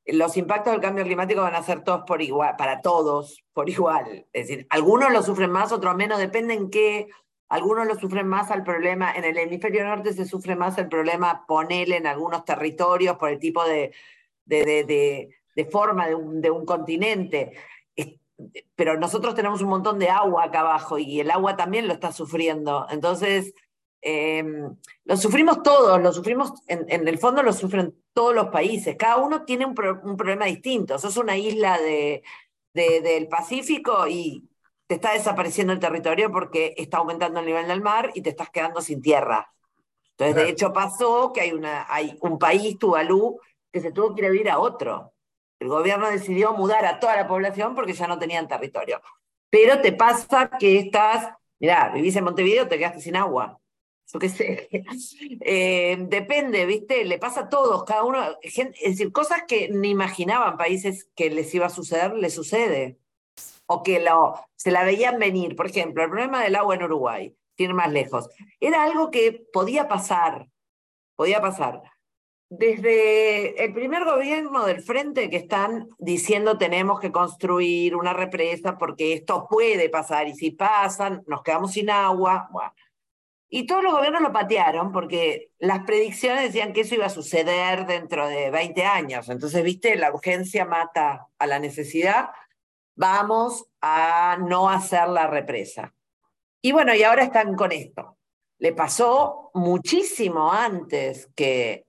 [0.05, 4.25] los impactos del cambio climático van a ser todos por igual, para todos por igual.
[4.33, 7.07] Es decir, algunos lo sufren más, otros menos, depende en qué.
[7.49, 11.45] Algunos lo sufren más al problema, en el hemisferio norte se sufre más el problema,
[11.45, 13.91] ponele en algunos territorios por el tipo de,
[14.45, 17.51] de, de, forma de un, de un continente
[18.75, 22.11] pero nosotros tenemos un montón de agua acá abajo y el agua también lo está
[22.11, 22.87] sufriendo.
[22.89, 23.53] Entonces,
[24.01, 24.75] em,
[25.05, 28.95] lo sufrimos todos, lo sufrimos, en, el fondo lo sufren todos los países.
[28.97, 30.97] Cada uno tiene un, problema distinto.
[30.97, 32.23] Sos una isla de,
[32.73, 34.47] del Pacífico y
[34.87, 38.49] te está desapareciendo el territorio porque está aumentando el nivel del mar y te estás
[38.49, 39.53] quedando sin tierra.
[40.17, 43.39] Entonces, de hecho, pasó que hay, una, hay un país, Tuvalu,
[43.71, 45.13] que se tuvo que ir a vivir a otro.
[45.61, 48.99] El gobierno decidió mudar a toda la población porque ya no tenían territorio.
[49.47, 53.59] Pero te pasa que estás, mirá, vivís en Montevideo, te quedaste sin agua.
[54.11, 54.69] Yo qué sé.
[55.43, 57.05] Eh, depende, ¿viste?
[57.05, 58.23] Le pasa a todos, cada uno.
[58.41, 62.97] es decir, cosas que ni imaginaban países que les iba a suceder, les sucede.
[63.67, 65.55] O que lo, se la veían venir.
[65.55, 68.29] Por ejemplo, el problema del agua en Uruguay, tiene más lejos.
[68.59, 70.47] Era algo que podía pasar.
[71.15, 71.83] Podía pasar
[72.51, 79.13] desde el primer gobierno del frente que están diciendo tenemos que construir una represa porque
[79.13, 82.49] esto puede pasar y si pasan nos quedamos sin agua.
[83.49, 87.85] Y todos los gobiernos lo patearon porque las predicciones decían que eso iba a suceder
[87.85, 89.29] dentro de 20 años.
[89.29, 92.31] Entonces, viste, la urgencia mata a la necesidad.
[92.95, 95.93] Vamos a no hacer la represa.
[96.61, 98.17] Y bueno, y ahora están con esto.
[98.59, 101.85] Le pasó muchísimo antes que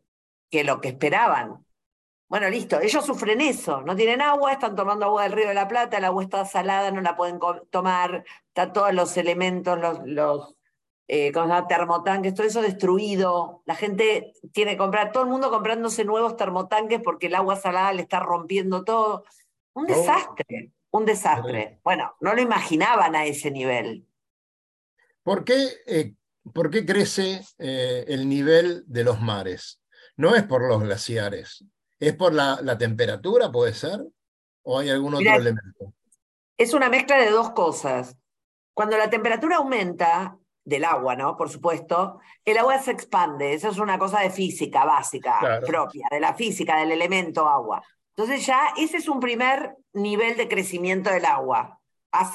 [0.52, 1.64] que lo que esperaban.
[2.28, 5.66] Bueno, listo, ellos sufren eso, no tienen agua, están tomando agua del río de la
[5.66, 10.54] Plata, el agua está salada, no la pueden tomar, están todos los elementos, los, los
[11.08, 11.32] eh,
[11.68, 13.62] termotanques, todo eso destruido.
[13.64, 17.92] La gente tiene que comprar, todo el mundo comprándose nuevos termotanques porque el agua salada
[17.92, 19.24] le está rompiendo todo.
[19.74, 19.94] Un oh.
[19.94, 21.80] desastre, un desastre.
[21.82, 24.06] Bueno, no lo imaginaban a ese nivel.
[25.22, 26.14] ¿Por qué, eh,
[26.52, 29.81] ¿por qué crece eh, el nivel de los mares?
[30.22, 31.64] No es por los glaciares,
[31.98, 34.00] es por la, temperatura, puede ser,
[34.62, 35.92] o hay algún otro elemento.
[36.56, 38.16] Es una mezcla de dos cosas.
[38.72, 41.36] Cuando la temperatura aumenta, del agua, ¿no?
[41.36, 46.20] Por supuesto, el agua se expande, eso es una cosa de física básica, propia, de
[46.20, 47.82] la física, del elemento agua.
[48.16, 51.80] Entonces ya ese es un primer nivel de crecimiento del agua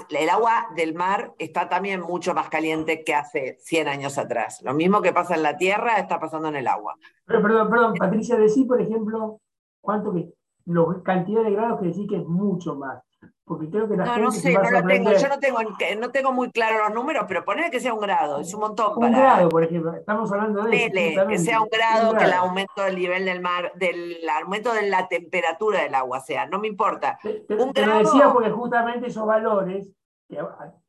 [0.10, 4.62] el agua del mar está también mucho más caliente que hace 100 años atrás.
[4.64, 6.96] Lo mismo que pasa en la tierra está pasando en el agua.
[7.26, 9.40] Pero, perdón, perdón, Patricia, decí, por ejemplo,
[9.82, 10.34] cuánto que,
[10.66, 13.02] la cantidad de grados que decís que es mucho más.
[13.48, 15.14] Porque creo que la no, no sé, no lo tengo.
[15.14, 15.60] Yo no tengo,
[16.00, 19.02] no tengo muy claro los números, pero poner que sea un grado, es un montón.
[19.02, 21.26] Un grado, por ejemplo, estamos hablando de eso.
[21.26, 25.08] Que sea un grado, que el aumento del nivel del mar, del aumento de la
[25.08, 27.20] temperatura del agua sea, no me importa.
[27.24, 29.94] Te, un grado, lo decía porque justamente esos valores,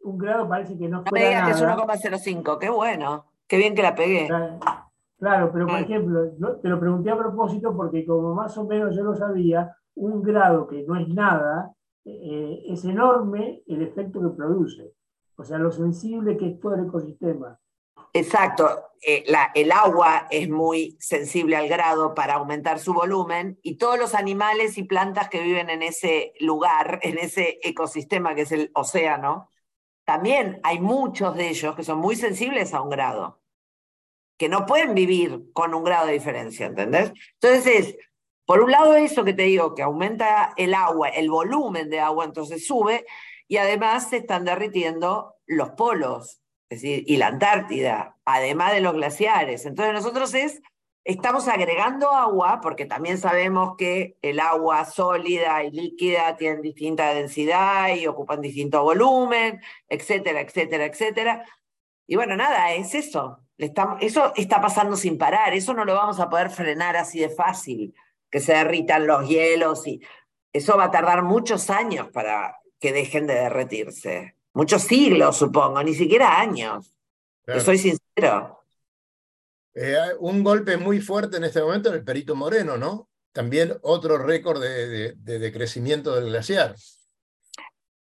[0.01, 3.77] un grado parece que no, no me digas que es 1,05, qué bueno, qué bien
[3.77, 4.27] que la pegué.
[5.21, 5.85] Claro, pero por mm.
[5.85, 6.21] ejemplo,
[6.61, 10.67] te lo pregunté a propósito porque como más o menos yo lo sabía, un grado
[10.67, 11.73] que no es nada,
[12.09, 14.93] eh, es enorme el efecto que produce.
[15.37, 17.59] O sea, lo sensible que es todo el ecosistema.
[18.13, 18.85] Exacto.
[19.01, 24.15] Eh, el agua es muy sensible al grado para aumentar su volumen y todos los
[24.15, 29.51] animales y plantas que viven en ese lugar, en ese ecosistema que es el océano,
[30.05, 33.43] también hay muchos de ellos que son muy sensibles a un grado,
[34.39, 37.13] que no pueden vivir con un grado de diferencia, ¿entendés?
[37.41, 37.97] Entonces,
[38.49, 42.25] por un lado eso que te digo, que aumenta el agua, el volumen de agua,
[42.25, 43.05] entonces sube,
[43.47, 46.41] y además se están derritiendo los polos,
[46.71, 49.67] es decir, y la Antártida, además de los glaciares.
[49.67, 50.63] Entonces nosotros es,
[51.05, 57.95] estamos agregando agua, porque también sabemos que el agua sólida y líquida tienen distinta densidad
[57.95, 61.45] y ocupan distinto volumen, etcétera, etcétera, etcétera.
[62.07, 63.41] Y bueno, nada, es eso.
[63.59, 67.95] eso está pasando sin parar, eso no lo vamos a poder frenar así de fácil,
[68.31, 70.01] que se derritan los hielos y
[70.53, 75.95] eso va a tardar muchos años para que dejen de derretirse muchos siglos, supongo, ni
[75.95, 76.93] siquiera años.
[77.65, 78.65] soy sincero.
[79.73, 83.09] Eh, un golpe muy fuerte en este momento en el Perito Moreno, ¿no?
[83.33, 86.75] También otro récord de, decrecimiento del glaciar.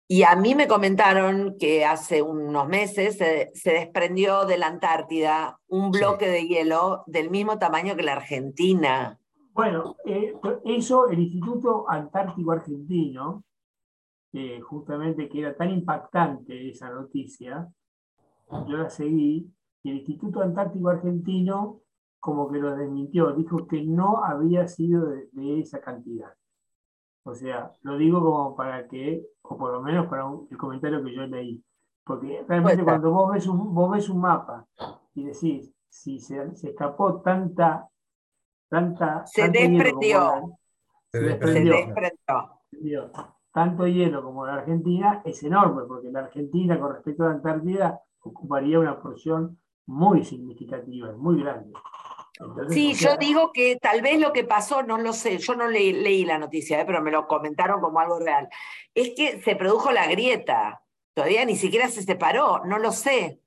[0.09, 5.93] Y a mí me comentaron que hace unos meses se, desprendió de la Antártida un
[5.93, 9.18] bloque de hielo del mismo tamaño que la Argentina.
[9.59, 10.35] Bueno, eh,
[10.65, 13.43] eso el Instituto Antártico Argentino
[14.63, 17.69] justamente que era tan impactante esa noticia,
[18.51, 19.53] yo la seguí,
[19.83, 21.81] y el Instituto Antártico Argentino
[22.21, 26.33] como que lo desmintió, dijo que no había sido de, esa cantidad.
[27.25, 31.15] O sea, lo digo como para que, o por lo menos para el comentario que
[31.15, 31.61] yo leí,
[32.05, 34.65] porque realmente cuando vos ves, un, vos ves un mapa
[35.15, 37.89] y decís, si se, escapó tanta,
[38.69, 39.27] tanta...
[39.27, 40.59] Se desprendió.
[41.11, 41.77] Se desprendió
[43.59, 48.01] tanto hielo como la Argentina es enorme, porque la Argentina con respecto a la Antártida
[48.21, 51.73] ocuparía una porción muy significativa, muy grande.
[52.69, 56.25] sí, yo digo que tal vez lo que pasó, no lo sé, yo no leí
[56.25, 58.49] la noticia, eh, pero me lo comentaron como algo real,
[58.95, 63.41] es que se produjo la grieta, todavía ni siquiera se separó, no lo sé.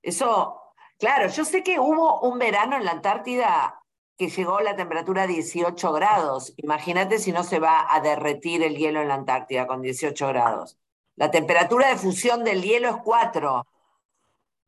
[0.00, 0.60] Eso,
[0.96, 3.75] claro, yo sé que hubo un verano en la Antártida
[4.16, 6.54] que llegó la temperatura a 18 grados.
[6.56, 10.78] Imagínate si no se va a derretir el hielo en la Antártida con 18 grados.
[11.16, 13.66] La temperatura de fusión del hielo es 4.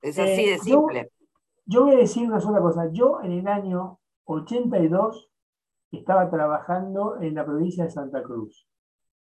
[0.02, 1.10] Es así de eh, simple.
[1.64, 2.90] Yo, voy a decir una sola cosa.
[2.92, 5.30] Yo en el año 82
[5.90, 8.66] estaba trabajando en la provincia de Santa Cruz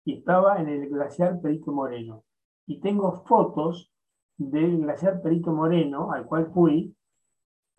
[0.04, 2.24] y estaba en el glaciar Perito Moreno.
[2.66, 3.92] Y tengo fotos
[4.36, 6.96] del glaciar Perito Moreno, al cual fui,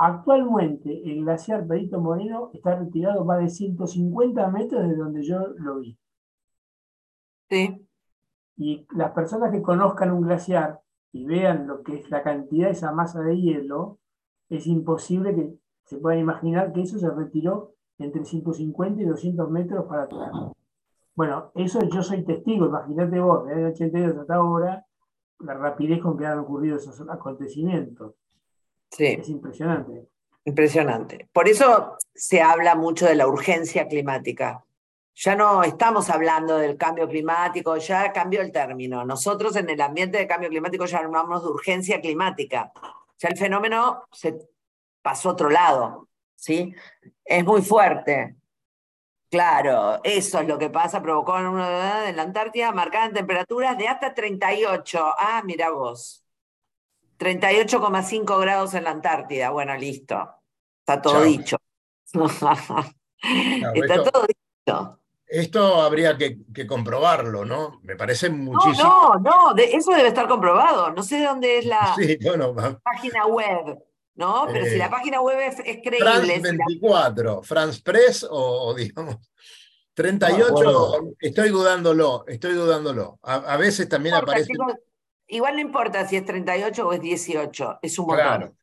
[0.06, 5.80] Actualmente el glaciar Perito Moreno está retirado más de 150 metros de donde yo lo
[5.80, 5.98] vi.
[7.50, 7.88] Sí.
[8.58, 10.82] Y las personas que conozcan un glaciar
[11.14, 14.00] y vean lo que es la cantidad de esa masa de hielo,
[14.50, 15.54] es imposible que
[15.86, 20.34] se puedan imaginar que eso se retiró entre 150 y 200 metros para atrás.
[21.16, 24.86] Bueno, eso yo soy testigo, imagínate vos, desde el 82 hasta ahora,
[25.40, 28.16] la rapidez con que han ocurrido esos acontecimientos.
[28.96, 29.18] Sí.
[29.20, 30.08] Es impresionante.
[30.46, 31.28] Impresionante.
[31.32, 34.64] Por eso se habla mucho de la urgencia climática.
[35.16, 39.06] Ya no estamos hablando del cambio climático, ya cambió el término.
[39.06, 42.72] Nosotros en el ambiente de cambio climático ya hablamos de urgencia climática.
[43.20, 44.38] Ya el fenómeno se
[45.02, 46.74] pasó a otro lado, ¿sí?
[47.24, 48.36] Es muy fuerte.
[49.30, 53.78] Claro, eso es lo que pasa, provocó en, una, en la Antártida marcada en temperaturas
[53.78, 55.14] de hasta 38.
[55.18, 56.23] Ah, mira vos.
[57.18, 59.50] 38,5 grados en la Antártida.
[59.52, 60.30] Bueno, listo.
[60.80, 61.58] Está todo dicho.
[62.14, 65.00] Está todo dicho.
[65.26, 67.80] Esto habría que, comprobarlo, ¿no?
[67.82, 68.84] Me parece muchísimo.
[68.84, 70.92] No, no, no, eso debe estar comprobado.
[70.92, 71.96] No sé de dónde es la
[72.84, 73.80] página web,
[74.14, 74.46] ¿no?
[74.52, 76.00] Pero si la eh, página web es, creíble.
[76.00, 79.18] France 24, France Press o, digamos.
[79.96, 83.20] 38, estoy dudándolo, estoy dudándolo.
[83.24, 84.54] A, veces también aparece.
[85.34, 88.56] Igual no importa si es 38 o es 18, es un montón.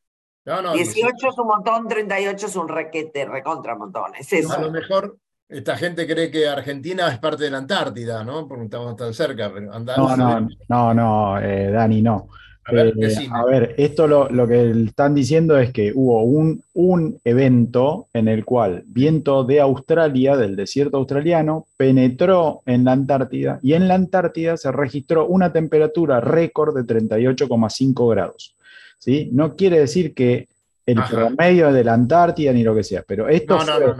[0.45, 4.11] 18, es un montón, 38 es un requete, recontra montón.
[4.13, 5.17] A lo mejor
[5.49, 8.47] esta gente cree que Argentina es parte de la Antártida, ¿no?
[8.47, 9.51] Porque estamos tan cerca.
[9.53, 12.29] Pero no, no, no, no, eh, Dani, no.
[12.69, 18.27] Eh, a ver, esto lo, que están diciendo es que hubo un, un evento en
[18.27, 23.95] el cual viento de Australia, del desierto australiano, penetró en la Antártida y en la
[23.95, 28.55] Antártida se registró una temperatura récord de 38,5 grados.
[28.99, 29.29] ¿sí?
[29.33, 30.47] No quiere decir que
[30.85, 33.57] el promedio de la Antártida ni lo que sea, pero esto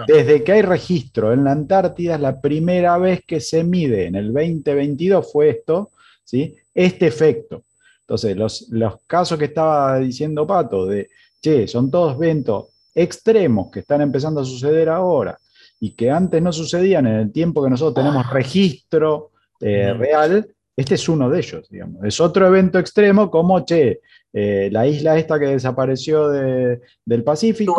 [0.08, 4.16] desde que hay registro en la Antártida es la primera vez que se mide en
[4.16, 5.90] el 2022 fue esto,
[6.24, 6.56] ¿sí?
[6.74, 7.64] este efecto.
[8.12, 11.10] Entonces, los, los casos que estaba diciendo Pato de,
[11.42, 15.40] che, son todos eventos extremos que están empezando a suceder ahora
[15.80, 19.32] y que antes no sucedían en el tiempo que nosotros tenemos registro
[19.62, 20.46] eh, real,
[20.76, 22.04] este es uno de ellos, digamos.
[22.04, 24.02] Es otro evento extremo como, che,
[24.34, 27.74] eh, la isla esta que desapareció del Pacífico.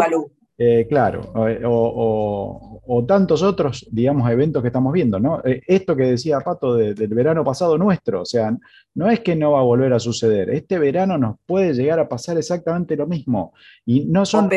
[0.65, 5.41] Eh, claro, o, tantos otros, digamos, eventos que estamos viendo, ¿no?
[5.45, 8.57] Eh, esto que decía Pato del verano pasado nuestro, o sea,
[8.95, 12.09] no es que no va a volver a suceder, este verano nos puede llegar a
[12.09, 13.55] pasar exactamente lo mismo.
[13.85, 14.49] Y no son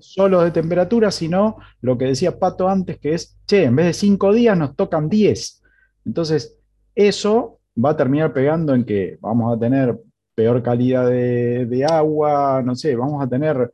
[0.00, 3.94] solo de temperatura, sino lo que decía Pato antes, que es, che, en vez de
[3.94, 5.62] cinco días nos tocan diez.
[6.04, 6.58] Entonces,
[6.94, 9.98] eso va a terminar pegando en que vamos a tener
[10.34, 13.72] peor calidad de, agua, no sé, vamos a tener,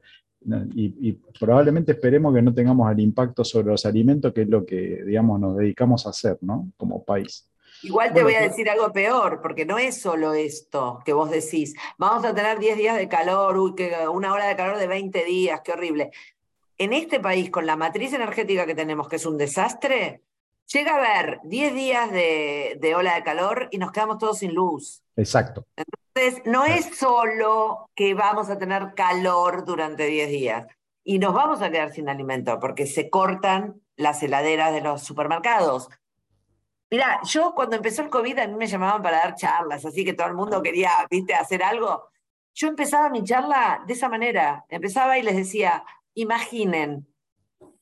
[0.75, 5.03] y, probablemente esperemos que no tengamos el impacto sobre los alimentos, que es lo que,
[5.05, 6.71] digamos, nos dedicamos a hacer, ¿no?
[6.77, 7.49] Como país.
[7.83, 11.75] Igual te voy a decir algo peor, porque no es solo esto que vos decís,
[11.97, 15.25] vamos a tener 10 días de calor, uy, que una hora de calor de 20
[15.25, 16.11] días, qué horrible.
[16.77, 20.23] En este país, con la matriz energética que tenemos, que es un desastre,
[20.73, 24.55] llega a haber 10 días de, de ola de calor y nos quedamos todos sin
[24.55, 25.03] luz.
[25.17, 25.67] Exacto.
[26.15, 30.67] Entonces, no es solo que vamos a tener calor durante 10 días
[31.05, 35.89] y nos vamos a quedar sin alimento porque se cortan las heladeras de los supermercados.
[36.91, 40.13] Mira, yo cuando empezó el COVID a mí me llamaban para dar charlas, así que
[40.13, 42.09] todo el mundo quería, viste, hacer algo.
[42.55, 44.65] Yo empezaba mi charla de esa manera.
[44.69, 45.85] Empezaba y les decía,
[46.15, 47.07] imaginen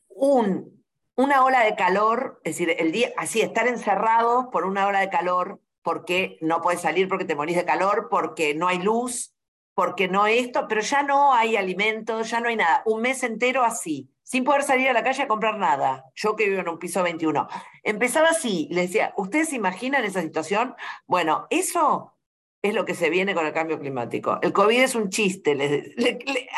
[0.08, 5.00] un, una ola de calor, es decir, el día, así, estar encerrados por una ola
[5.00, 9.34] de calor porque no puedes salir porque te morís de calor, porque no hay luz,
[9.72, 12.82] porque no esto, pero ya no hay alimentos, ya no hay nada.
[12.84, 16.04] Un mes entero así, sin poder salir a la calle a comprar nada.
[16.14, 17.48] Yo que vivo en un piso 21.
[17.82, 20.74] Empezaba así, les decía, ¿ustedes se imaginan esa situación?
[21.06, 22.18] Bueno, eso
[22.60, 24.38] es lo que se viene con el cambio climático.
[24.42, 25.56] El COVID es un chiste.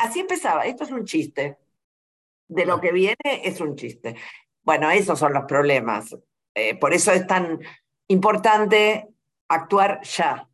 [0.01, 1.57] así empezaba, esto es un chiste.
[2.49, 3.15] De lo que viene
[3.45, 4.17] es un chiste.
[4.65, 6.17] Bueno, esos son los problemas.
[6.53, 7.61] Eh, por eso es tan
[8.09, 9.10] importante
[9.51, 10.49] actuar ya.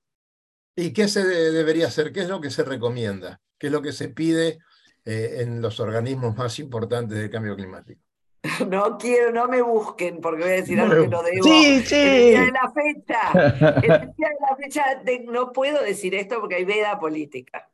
[0.75, 2.13] ¿Y qué se debería hacer?
[2.13, 3.41] ¿Qué es lo que se recomienda?
[3.59, 4.59] ¿Qué es lo que se pide
[5.05, 8.01] eh, en los organismos más importantes del cambio climático?
[8.69, 11.45] No quiero, no me busquen porque voy a decir algo que no debo.
[11.45, 11.95] Sí, sí.
[11.97, 14.85] El día de la fecha, el día de la fecha
[15.25, 17.69] no puedo decir esto porque hay veda política.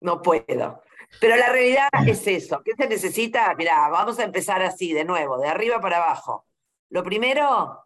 [0.00, 0.82] No puedo.
[1.20, 2.62] Pero la realidad es eso.
[2.64, 3.54] ¿Qué se necesita?
[3.56, 6.46] Mirá, vamos a empezar así, de nuevo, de arriba para abajo.
[6.90, 7.83] Lo primero,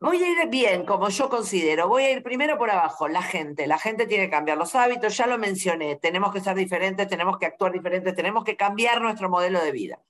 [0.00, 1.88] Voy a ir bien, como yo considero.
[1.88, 3.66] Voy a ir primero por abajo, la gente.
[3.66, 5.96] La gente tiene que cambiar los hábitos, ya lo mencioné.
[5.96, 10.00] Tenemos que ser diferentes, tenemos que actuar diferentes, tenemos que cambiar nuestro modelo de vida.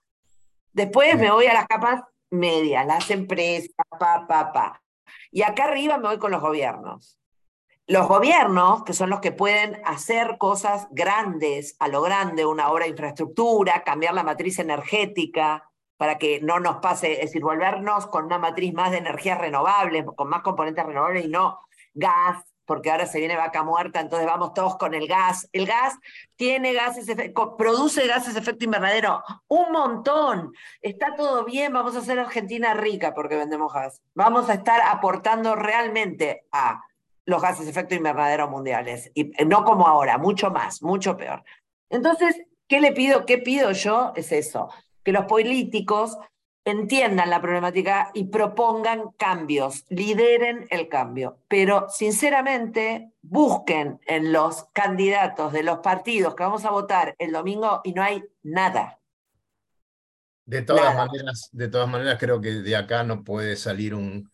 [0.73, 4.83] Después me voy a las capas medias, las empresas, pa, pa, pa.
[5.31, 7.19] Y acá arriba me voy con los gobiernos.
[7.87, 12.85] Los gobiernos, que son los que pueden hacer cosas grandes, a lo grande, una obra
[12.85, 15.68] de infraestructura, cambiar la matriz energética,
[15.99, 20.07] para que no nos pase, es decir, volvernos con una matriz más de energías renovables,
[20.17, 21.61] con más componentes renovables y no
[21.93, 25.49] gas, porque ahora se viene vaca muerta, entonces vamos todos con el gas.
[25.53, 25.99] El gas
[26.37, 27.07] tiene gases,
[27.57, 30.53] produce gases de efecto invernadero, un montón.
[30.81, 34.01] Está todo bien, vamos a hacer Argentina rica porque vendemos gas.
[34.15, 36.85] Vamos a estar aportando realmente a
[37.25, 41.43] los gases de efecto invernadero mundiales, y no como ahora, mucho más, mucho peor.
[41.91, 43.27] Entonces, ¿qué le pido?
[43.27, 44.13] ¿Qué pido yo?
[44.15, 44.71] Es eso
[45.09, 46.19] que los políticos
[46.67, 51.39] entiendan la problemática y propongan cambios, lideren el cambio.
[51.49, 57.81] Pero sinceramente, busquen en los candidatos de los partidos que vamos a votar el domingo
[57.85, 59.01] y no hay nada.
[60.45, 64.31] De todas, maneras, de todas maneras, creo que de acá no puede salir un,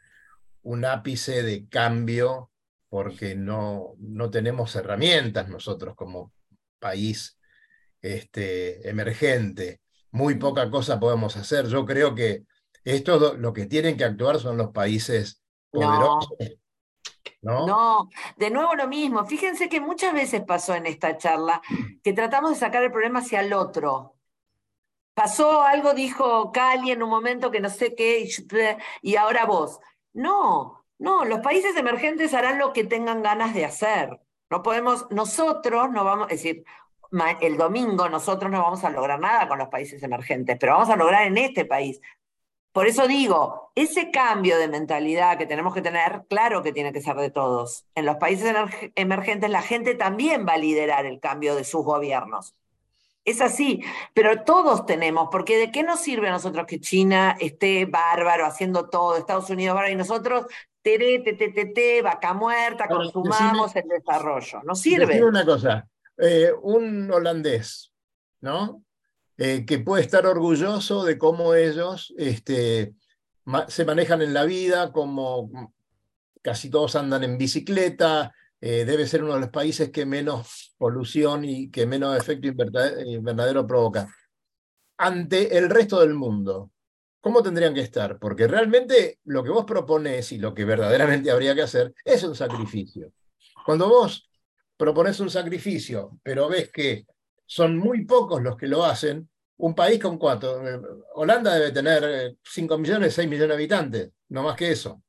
[0.62, 2.50] un ápice de cambio
[2.88, 6.32] porque no, no tenemos herramientas nosotros como
[6.80, 7.38] país
[8.02, 9.83] este, emergente
[10.14, 11.66] muy poca cosa podemos hacer.
[11.66, 12.44] Yo creo que
[12.84, 16.28] esto lo que tienen que actuar son los países poderosos.
[17.42, 17.66] No.
[17.66, 18.08] no.
[18.36, 19.26] de nuevo lo mismo.
[19.26, 21.60] Fíjense que muchas veces pasó en esta charla
[22.02, 24.16] que tratamos de sacar el problema hacia el otro.
[25.14, 28.28] Pasó algo, dijo Cali en un momento que no sé qué,
[29.02, 29.80] y ahora vos.
[30.12, 34.20] No, no, los países emergentes harán lo que tengan ganas de hacer.
[34.48, 36.64] No podemos, nosotros no vamos, es decir,
[37.40, 40.96] el domingo nosotros no vamos a lograr nada con los países emergentes, pero vamos a
[40.96, 42.00] lograr en este país.
[42.72, 47.00] Por eso digo, ese cambio de mentalidad que tenemos que tener, claro que tiene que
[47.00, 47.86] ser de todos.
[47.94, 48.52] En los países
[48.96, 52.56] emergentes la gente también va a liderar el cambio de sus gobiernos.
[53.24, 57.86] Es así, pero todos tenemos, porque ¿de qué nos sirve a nosotros que China esté
[57.86, 60.46] bárbaro haciendo todo, Estados Unidos bárbaro y nosotros,
[60.82, 64.62] tere, te, te, te, vaca muerta, consumamos el desarrollo?
[64.64, 65.24] No sirve.
[65.24, 65.88] una cosa,
[66.18, 67.94] eh, un holandés
[68.44, 68.84] ¿no?
[69.38, 72.94] Eh, que puede estar orgulloso de cómo ellos este,
[73.68, 75.72] se manejan en la vida, como
[76.42, 81.44] casi todos andan en bicicleta, eh, debe ser uno de los países que menos polución
[81.44, 84.14] y que menos efecto invernadero provoca.
[84.98, 86.70] Ante el resto del mundo,
[87.20, 88.18] ¿cómo tendrían que estar?
[88.18, 92.36] Porque realmente lo que vos propones y lo que verdaderamente habría que hacer es un
[92.36, 93.10] sacrificio.
[93.64, 94.28] Cuando vos
[94.84, 97.06] propones un sacrificio, pero ves que
[97.46, 100.78] son muy pocos los que lo hacen, un país con cuatro, eh,
[101.14, 105.02] Holanda debe tener 5 eh, millones, 6 millones de habitantes, no más que eso,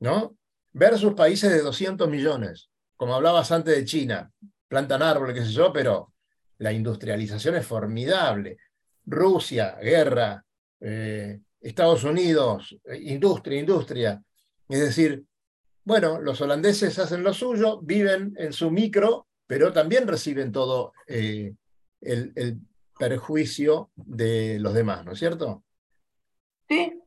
[0.00, 0.36] ¿no?
[0.72, 4.30] Versus países de 200 millones, como hablabas antes de China,
[4.68, 6.12] plantan árboles, qué sé yo, pero
[6.58, 8.58] la industrialización es formidable.
[9.06, 10.44] Rusia, guerra,
[10.80, 14.22] eh, Estados Unidos, industria, industria.
[14.68, 15.24] Es decir,
[15.88, 21.56] bueno, los holandeses hacen lo suyo, viven en su micro, pero también reciben todo el,
[22.02, 22.58] el,
[22.98, 25.64] perjuicio de los demás, ¿no es cierto?
[26.68, 27.00] Sí,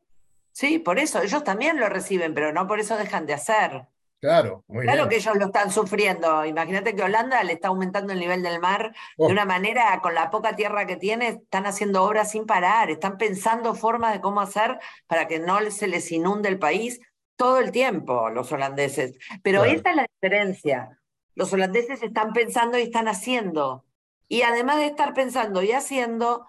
[0.52, 3.86] sí, por eso ellos también lo reciben, pero no por eso dejan de hacer.
[4.20, 6.44] Claro, muy claro que ellos lo están sufriendo.
[6.44, 9.28] Imagínate que Holanda le está aumentando el nivel del mar de oh.
[9.28, 13.76] una manera, con la poca tierra que tiene, están haciendo obras sin parar, están pensando
[13.76, 17.00] formas de cómo hacer para que no se les inunde el país
[17.42, 19.18] todo el tiempo, los holandeses.
[19.42, 21.00] Pero esta es la diferencia.
[21.34, 23.84] Los holandeses están pensando y están haciendo.
[24.28, 26.46] Y además de estar pensando y haciendo,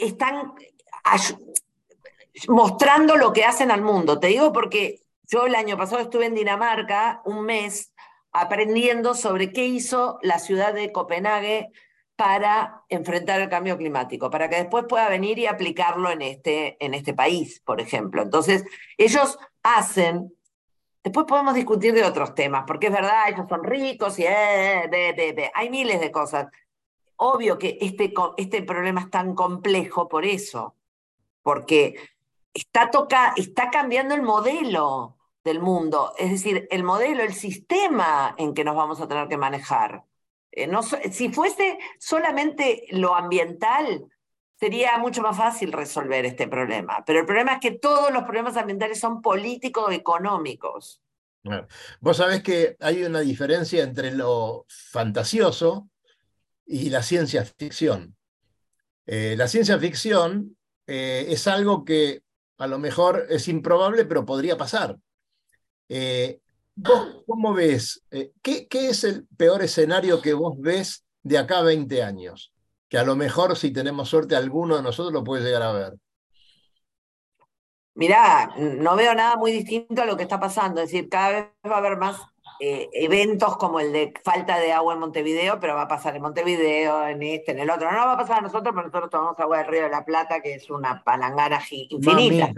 [0.00, 0.54] están
[2.48, 4.18] mostrando lo que hacen al mundo.
[4.18, 4.98] Te digo porque
[5.28, 7.94] yo el año pasado estuve en Dinamarca un mes
[8.32, 11.70] aprendiendo sobre qué hizo la ciudad de Copenhague
[12.18, 16.92] para enfrentar el cambio climático, para que después pueda venir y aplicarlo en este, en
[16.94, 18.22] este país, por ejemplo.
[18.22, 18.64] Entonces,
[18.96, 20.34] ellos hacen,
[21.04, 25.70] después podemos discutir de otros temas, porque es verdad, ellos son ricos y eh, hay
[25.70, 26.48] miles de cosas.
[27.14, 30.74] Obvio que este, este problema es tan complejo por eso,
[31.44, 31.94] porque
[32.52, 38.54] está, toca, está cambiando el modelo del mundo, es decir, el modelo, el sistema en
[38.54, 40.07] que nos vamos a tener que manejar.
[40.64, 44.04] Eh, si fuese solamente lo ambiental,
[44.58, 47.04] sería mucho más fácil resolver este problema.
[47.06, 51.00] Pero el problema es que todos los problemas ambientales son político-económicos.
[52.00, 55.88] Vos sabés que hay una diferencia entre lo fantasioso
[56.66, 58.16] y la ciencia ficción.
[59.06, 62.22] Eh, la ciencia ficción eh, es algo que
[62.58, 64.98] a lo mejor es improbable, pero podría pasar.
[66.80, 68.04] ¿Vos cómo ves?
[68.12, 72.52] Eh, ¿qué, es el peor escenario que vos ves de acá a 20 años?
[72.88, 75.94] Que a lo mejor, si tenemos suerte, alguno de nosotros lo puede llegar a ver.
[77.94, 80.80] Mirá, no veo nada muy distinto a lo que está pasando.
[80.80, 82.20] Es decir, cada vez va a haber más
[82.60, 86.22] eh, eventos como el de falta de agua en Montevideo, pero va a pasar en
[86.22, 87.90] Montevideo, en este, en el otro.
[87.90, 90.40] No va a pasar a nosotros, pero nosotros tomamos agua del Río de la Plata,
[90.40, 92.52] que es una palangana infinita.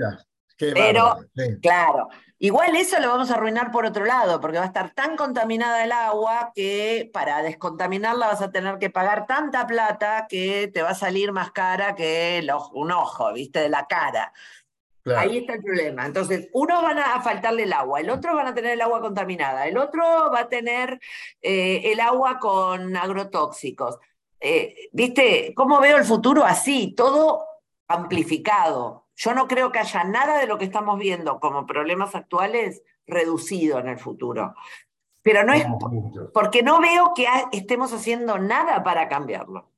[0.58, 1.16] pero,
[1.62, 2.08] claro,
[2.42, 5.84] Igual eso lo vamos a arruinar por otro lado, porque va a estar tan contaminada
[5.84, 10.90] el agua que para descontaminarla vas a tener que pagar tanta plata que te va
[10.90, 13.60] a salir más cara que un ojo, ¿viste?
[13.60, 14.32] De la cara.
[15.14, 16.06] Ahí está el problema.
[16.06, 19.68] Entonces, uno van a faltarle el agua, el otro van a tener el agua contaminada,
[19.68, 20.98] el otro va a tener
[21.42, 23.98] eh, el agua con agrotóxicos.
[24.40, 25.52] Eh, ¿Viste?
[25.54, 26.94] ¿Cómo veo el futuro así?
[26.96, 27.44] Todo
[27.86, 29.09] amplificado.
[29.20, 33.78] Yo no creo que haya nada de lo que estamos viendo como problemas actuales reducido
[33.78, 34.54] en el futuro.
[35.20, 35.66] Pero no es
[36.32, 39.68] porque no veo que estemos haciendo nada para cambiarlo.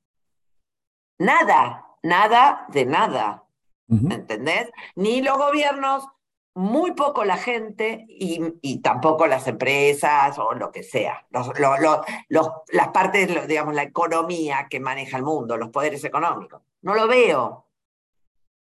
[1.19, 3.43] Nada, nada de nada.
[3.89, 4.71] ¿Entendés?
[4.95, 6.07] Ni los gobiernos,
[6.55, 11.27] muy poco la gente y, tampoco las empresas o lo que sea.
[11.29, 16.61] las partes, digamos, la economía que maneja el mundo, los poderes económicos.
[16.81, 17.65] No lo veo.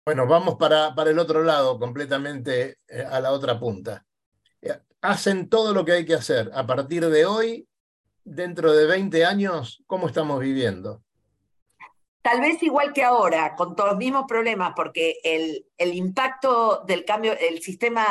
[0.08, 4.06] Bueno, vamos para, para el otro lado, completamente eh, a la otra punta.
[4.62, 6.50] Eh, hacen todo lo que hay que hacer.
[6.54, 7.68] A partir de hoy,
[8.24, 11.02] dentro de 20 años, ¿cómo estamos viviendo?
[12.22, 17.04] Tal vez igual que ahora, con todos los mismos problemas, porque el, el impacto del
[17.04, 18.06] cambio, el sistema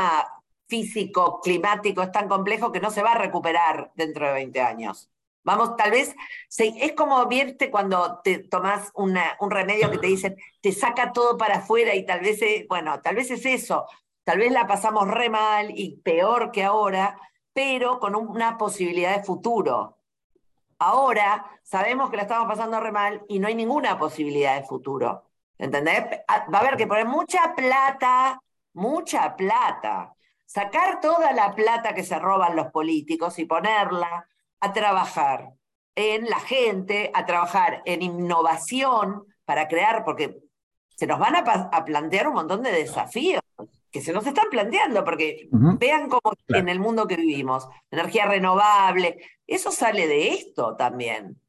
[0.68, 5.10] físico, climático es tan complejo que no se va a recuperar dentro de 20 años.
[5.48, 6.14] Vamos, tal vez
[6.58, 9.16] es como verte cuando te tomas un
[9.50, 13.32] remedio que te dicen, te saca todo para afuera y tal vez, bueno, tal vez
[13.32, 13.86] es eso.
[14.26, 17.18] Tal vez la pasamos re mal y peor que ahora,
[17.54, 20.00] pero con una posibilidad de futuro.
[20.80, 25.30] Ahora sabemos que la estamos pasando re mal y no hay ninguna posibilidad de futuro.
[25.58, 26.04] ¿Entendés?
[26.54, 28.41] Va a haber que poner mucha plata,
[28.74, 30.14] mucha plata.
[30.45, 34.28] Sacar toda la plata que se roban los políticos y ponerla
[34.60, 35.53] a trabajar
[35.95, 40.38] en la gente, a trabajar en innovación para crear, porque
[40.95, 43.41] se nos van a, plantear un montón de desafíos
[43.91, 49.18] que se nos están planteando, porque vean cómo en el mundo que vivimos, energía renovable,
[49.45, 51.39] eso sale de esto también.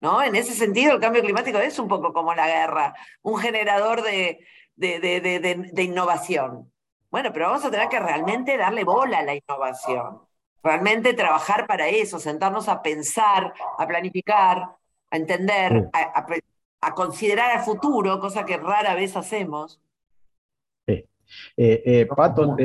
[0.00, 0.22] ¿no?
[0.22, 4.38] En ese sentido, el cambio climático es un poco como la guerra, un generador de,
[4.76, 6.72] de, innovación.
[7.10, 10.20] Bueno, pero vamos a tener que realmente darle bola a la innovación,
[10.66, 14.76] realmente trabajar para eso, sentarnos a pensar, a planificar,
[15.10, 19.80] a entender, a, considerar el futuro, cosa que rara vez hacemos.
[20.86, 21.04] Eh,
[21.56, 22.56] eh, Pato,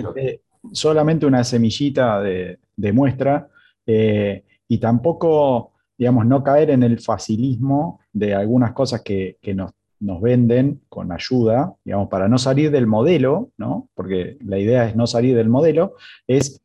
[0.72, 2.60] solamente una semillita de,
[2.94, 3.48] muestra
[3.86, 9.72] eh, y tampoco, digamos, no caer en el facilismo de algunas cosas que, que nos
[10.02, 13.88] nos venden con ayuda, digamos, para no salir del modelo, ¿no?
[13.94, 15.96] porque la idea es no salir del modelo,
[16.28, 16.60] es,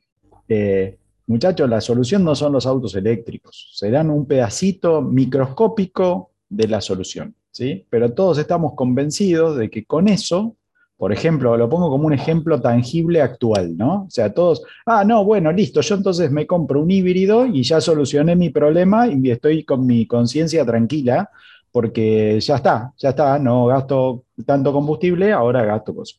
[0.49, 6.81] eh, muchachos, la solución no son los autos eléctricos, serán un pedacito microscópico de la
[6.81, 7.87] solución, ¿sí?
[7.91, 10.57] pero todos estamos convencidos de que con eso,
[10.97, 14.05] por ejemplo, lo pongo como un ejemplo tangible actual, ¿no?
[14.05, 17.83] O sea, todos, ah, no, bueno, listo, yo entonces me compro un híbrido y ya
[17.83, 21.29] solucioné mi problema y estoy con mi conciencia tranquila,
[21.71, 26.19] porque ya está, ya está, no gasto tanto combustible, ahora gasto cosas.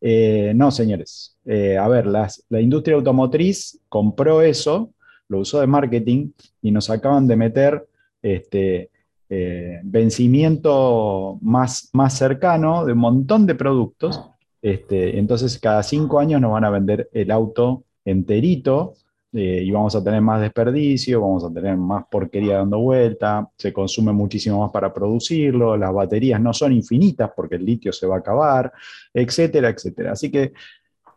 [0.00, 1.36] Eh, no, señores.
[1.44, 4.92] Eh, a ver, la industria automotriz compró eso,
[5.28, 6.30] lo usó de marketing
[6.62, 7.86] y nos acaban de meter
[8.22, 8.90] este,
[9.28, 14.22] eh, vencimiento más, más cercano de un montón de productos.
[14.62, 18.94] Este, entonces, cada cinco años nos van a vender el auto enterito
[19.36, 23.72] eh, y vamos a tener más desperdicio, vamos a tener más porquería dando vuelta, se
[23.72, 28.14] consume muchísimo más para producirlo, las baterías no son infinitas porque el litio se va
[28.14, 28.72] a acabar,
[29.12, 30.12] etcétera, etcétera.
[30.12, 30.52] Así que,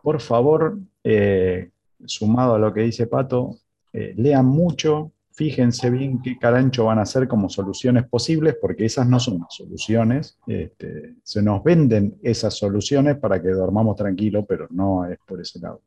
[0.01, 1.69] por favor, eh,
[2.05, 3.57] sumado a lo que dice Pato,
[3.93, 9.07] eh, lean mucho, fíjense bien qué carancho van a hacer como soluciones posibles, porque esas
[9.07, 10.39] no son soluciones.
[10.47, 15.59] Este, se nos venden esas soluciones para que dormamos tranquilos, pero no es por ese
[15.59, 15.81] lado.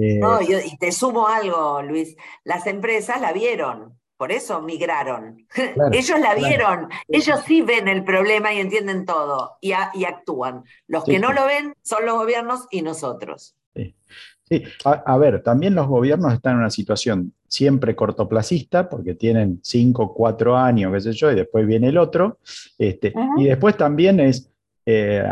[0.00, 2.16] Eh, no, y te sumo algo, Luis.
[2.44, 5.46] Las empresas la vieron, por eso migraron.
[5.92, 10.64] ellos la vieron, ellos sí ven el problema y entienden todo y, actúan.
[10.86, 13.56] Los que no lo ven son los gobiernos y nosotros.
[13.74, 20.14] Sí, A, ver, también los gobiernos están en una situación siempre cortoplacista porque tienen cinco,
[20.14, 22.38] cuatro años, qué sé yo, y después viene el otro.
[22.78, 24.50] Este, y después también es,
[24.86, 25.22] eh,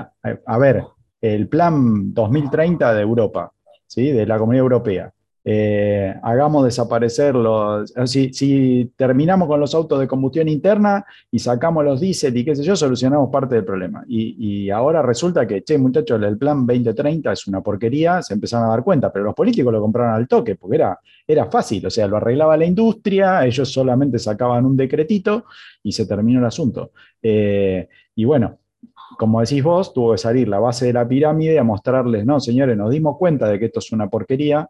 [0.44, 0.84] a ver,
[1.20, 3.52] el plan 2030 de Europa
[3.94, 5.12] de la Comunidad Europea.
[5.48, 7.94] Eh, hagamos desaparecer los.
[8.06, 12.64] Si, terminamos con los autos de combustión interna y sacamos los diésel y qué sé
[12.64, 14.04] yo, solucionamos parte del problema.
[14.08, 18.70] Y, ahora resulta que, che, muchachos, el plan 2030 es una porquería, se empezaron a
[18.70, 22.08] dar cuenta, pero los políticos lo compraron al toque porque era, era fácil, o sea,
[22.08, 25.44] lo arreglaba la industria, ellos solamente sacaban un decretito
[25.80, 26.90] y se terminó el asunto.
[27.22, 28.58] Eh, y bueno,
[29.18, 32.76] como decís vos, tuvo que salir la base de la pirámide a mostrarles, no, señores,
[32.76, 34.68] nos dimos cuenta de que esto es una porquería,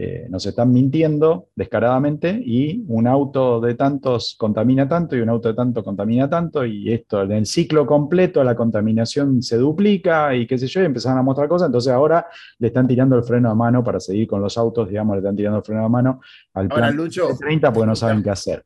[0.00, 5.48] eh, nos están mintiendo descaradamente y un auto de tantos contamina tanto y un auto
[5.48, 10.46] de tanto contamina tanto y esto en el ciclo completo la contaminación se duplica y
[10.46, 12.26] qué sé yo, y empezaron a mostrar cosas, entonces ahora
[12.60, 15.34] le están tirando el freno a mano para seguir con los autos, digamos, le están
[15.34, 16.20] tirando el freno a mano
[16.54, 18.64] al plan Lucho, 30 porque no saben qué hacer.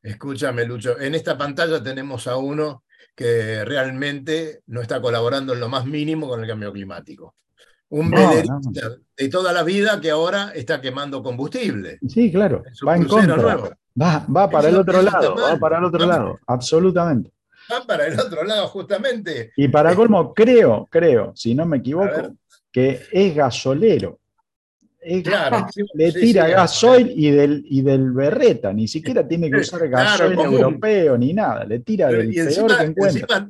[0.00, 2.84] Escúchame, Lucho, en esta pantalla tenemos a uno
[3.14, 7.34] que realmente no está colaborando en lo más mínimo con el cambio climático.
[7.90, 8.32] Un no,
[9.16, 11.98] de toda la vida que ahora está quemando combustible.
[12.08, 13.76] Sí, claro, va en contra.
[14.00, 17.30] Va, para el otro lado, va para el otro lado, absolutamente.
[17.70, 19.52] Va para el otro lado, justamente.
[19.56, 22.34] Y para colmo, creo, creo, si no me equivoco,
[22.72, 24.18] que es gasolero
[25.22, 30.38] claro, le tira gasoil y, del, y del berreta, ni siquiera tiene que usar gasoil
[30.38, 33.48] europeo ni nada, le tira del peor que encuentra.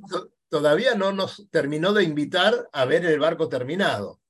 [0.49, 4.21] todavía no nos terminó de invitar a ver el barco terminado,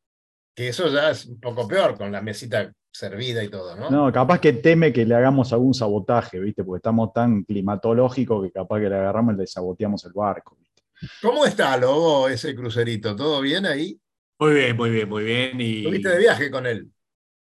[0.55, 3.91] que eso ya es un poco peor con la mesita servida y todo, ¿no?
[3.91, 6.63] No, capaz que teme que le hagamos algún sabotaje, ¿viste?
[6.63, 10.59] Porque estamos tan climatológicos que capaz que le agarramos y le saboteamos el barco.
[11.21, 13.17] ¿Cómo está, Lobo, ese crucerito?
[13.17, 13.99] ¿Todo bien ahí?
[14.39, 15.61] Muy bien, muy bien, muy bien.
[15.61, 15.85] Y...
[15.85, 16.92] ¿Tuviste de viaje con él?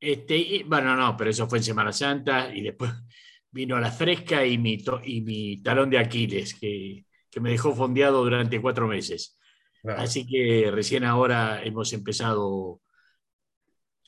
[0.02, 2.92] Este, bueno, no, pero eso fue en Semana Santa y después
[3.52, 7.06] vino la fresca y mi, y mi talón de Aquiles, que,
[7.40, 9.38] me dejó fondeado durante cuatro meses.
[9.84, 12.82] Así que recién ahora hemos empezado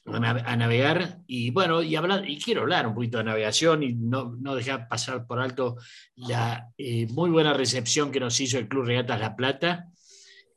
[0.05, 4.35] a, navegar y bueno, y, hablar, y quiero hablar un poquito de navegación y no,
[4.39, 5.77] no dejar pasar por alto
[6.15, 9.87] la eh, muy buena recepción que nos hizo el Club Regatas La Plata.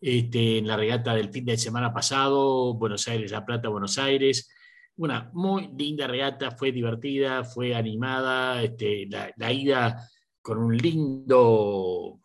[0.01, 4.51] Este, en la regata del fin de semana pasado, Buenos Aires, La Plata, Buenos Aires,
[4.97, 10.09] una muy linda regata, fue divertida, fue animada, este, la, ida
[10.40, 12.20] con un lindo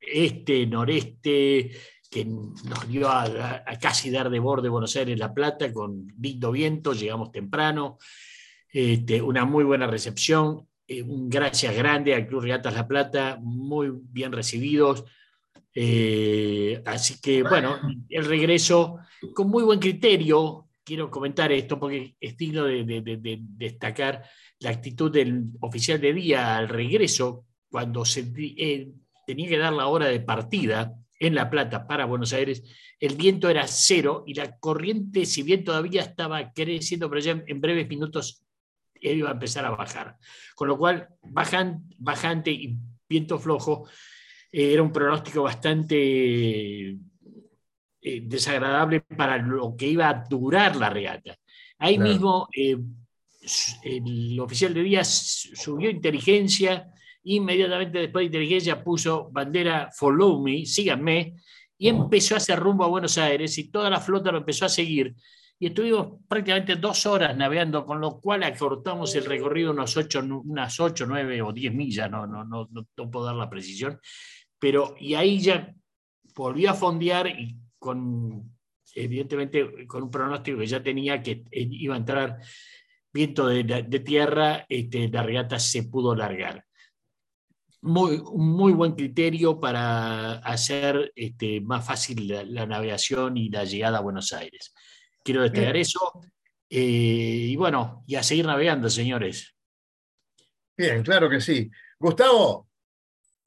[0.00, 1.70] este, noreste,
[2.10, 6.92] que nos dio a, casi dar de borde Buenos Aires La Plata, con lindo viento,
[6.92, 7.98] llegamos temprano,
[8.72, 13.92] este, una muy buena recepción, eh, un gracias grande al Club Regatas La Plata, muy
[13.92, 15.04] bien recibidos.
[15.72, 18.98] Eh, así que bueno, el regreso
[19.34, 24.24] con muy buen criterio, quiero comentar esto porque es digno de, destacar
[24.58, 28.90] la actitud del oficial de día al regreso, cuando se eh,
[29.26, 32.64] tenía que dar la hora de partida en La Plata para Buenos Aires,
[32.98, 37.60] el viento era cero y la corriente, si bien todavía estaba creciendo, pero ya en
[37.60, 38.42] breves minutos
[39.00, 40.18] iba a empezar a bajar.
[40.54, 42.76] Con lo cual, bajante y
[43.08, 43.88] viento flojo,
[44.52, 46.96] eh, era un pronóstico bastante
[48.02, 51.36] eh, desagradable para lo que iba a durar la regata.
[51.78, 52.76] Ahí mismo eh,
[53.82, 56.92] el oficial de días subió inteligencia,
[57.24, 61.36] inmediatamente después de inteligencia puso bandera follow me, síganme,
[61.76, 64.70] y empezó a hacer rumbo a Buenos Aires y toda la flota lo empezó a
[64.70, 65.14] seguir.
[65.58, 70.80] Y estuvimos prácticamente dos horas navegando, con lo cual acortamos el recorrido unos ocho, unas
[70.80, 74.00] 8, 9 o 10 millas, no, no, no, no puedo dar la precisión,
[74.58, 75.74] pero y ahí ya
[76.34, 78.56] volvió a fondear y con,
[78.94, 82.38] evidentemente, con un pronóstico que ya tenía que eh, iba a entrar
[83.12, 83.64] viento de,
[84.04, 86.64] tierra, este, la regata se pudo largar.
[87.82, 94.02] Muy, muy buen criterio para hacer este, más fácil la, navegación y la llegada a
[94.02, 94.72] Buenos Aires.
[95.24, 96.20] Quiero destacar eso.
[96.68, 99.56] Eh, y bueno, y a seguir navegando, señores.
[100.76, 101.68] Bien, claro que sí.
[101.98, 102.68] Gustavo,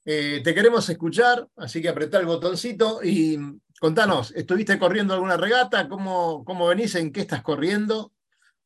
[0.04, 3.38] eh, te queremos escuchar, así que apretá el botoncito y
[3.80, 5.88] contanos, ¿estuviste corriendo alguna regata?
[5.88, 6.94] ¿Cómo, cómo venís?
[6.94, 8.12] ¿En qué estás corriendo?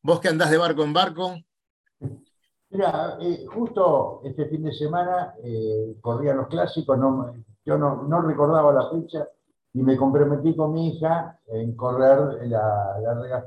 [0.03, 1.37] ¿Vos que andás de barco en barco?
[2.71, 7.35] Mira, eh, justo este fin de semana eh, corría los clásicos, no,
[7.65, 9.27] yo no, no, recordaba la fecha
[9.73, 13.45] y me comprometí con mi hija en correr la, la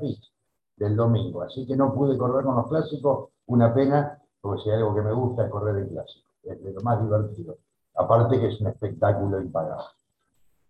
[0.76, 4.78] del domingo, así que no pude correr con los clásicos, una pena, porque si hay
[4.78, 7.58] algo que me gusta es correr el clásico, es de lo más divertido,
[7.94, 10.01] aparte que es un espectáculo impagable.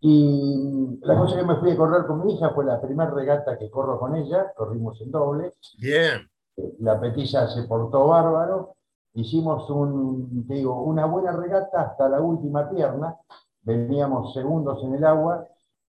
[0.04, 3.56] Y la cosa que me fui a correr con mi hija fue la primera regata
[3.56, 5.52] que corro con ella, corrimos en doble.
[5.78, 6.28] Bien.
[6.80, 8.74] La petilla se portó bárbaro.
[9.14, 13.16] Hicimos un, te digo, una buena regata hasta la última pierna.
[13.62, 15.46] Veníamos segundos en el agua.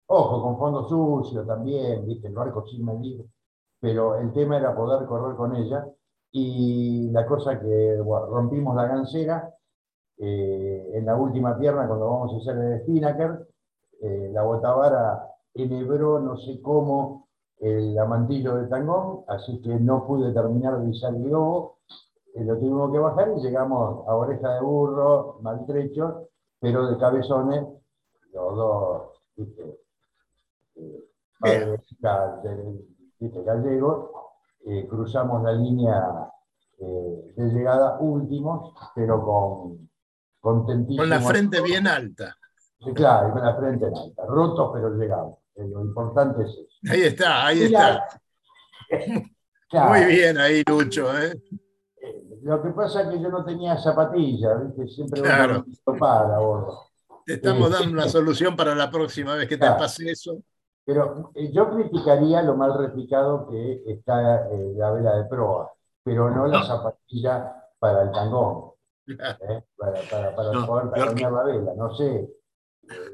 [0.07, 3.25] Ojo, con fondo sucio también, viste, el barco sin medir.
[3.79, 5.87] Pero el tema era poder correr con ella.
[6.33, 9.55] Y la cosa que rompimos la gansera
[10.19, 13.47] eh, en la última pierna cuando vamos a hacer el spinnaker
[14.01, 17.29] eh, la botavara enhebró no sé cómo
[17.59, 21.81] el amantillo de tangón, así que no pude terminar de izar el globo,
[22.35, 26.29] eh, lo tuvimos que bajar y llegamos a oreja de burro, maltrechos,
[26.59, 27.67] pero de cabezones,
[28.33, 29.03] los dos,
[29.37, 29.81] viste,
[30.77, 31.07] eh,
[33.45, 34.11] gallegos,
[34.89, 36.31] cruzamos la línea
[36.79, 39.91] de llegada últimos, pero con
[40.41, 41.03] contentísimos.
[41.03, 42.37] Con la frente bien alta.
[42.83, 44.25] Sí, claro, con la frente en alta.
[44.27, 45.39] Rotos, pero llegamos.
[45.57, 46.63] Eh, lo importante es eso.
[46.91, 48.09] Ahí está, ahí está.
[49.89, 51.17] Muy bien ahí, Lucho.
[51.19, 51.33] ¿eh?
[52.03, 52.39] ¿eh?
[52.43, 54.89] Lo que pasa es que yo no tenía zapatillas, ¿viste?
[54.89, 55.65] siempre claro.
[55.99, 56.87] para bordo.
[57.27, 60.43] Te estamos dando una solución para la próxima vez que te pase eso.
[60.87, 65.71] Pero eh, yo criticaría lo mal replicado que está la vela de proa,
[66.03, 68.71] pero no la zapatilla para el tangón.
[69.77, 72.40] Para, para, para poder la vela, no sé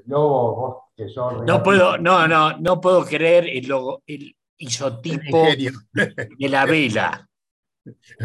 [0.07, 5.47] no puedo, no, no, no puedo creer el, logo, el isotipo
[5.93, 7.29] de la vela.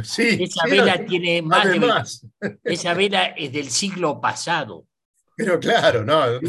[0.03, 4.85] Sí, esa vela tiene más de, Esa vela es del siglo pasado.
[5.35, 6.39] Pero claro, no.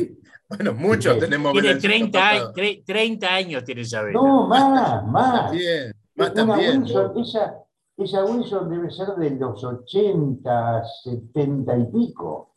[0.49, 2.53] Bueno, muchos tenemos Tiene 30,
[2.85, 4.21] 30, años tiene esa vela.
[4.21, 5.51] No, más, más.
[5.51, 6.85] Bien, más también.
[6.85, 7.55] esa,
[7.97, 12.55] esa Wilson debe ser de los 80, 70 y pico.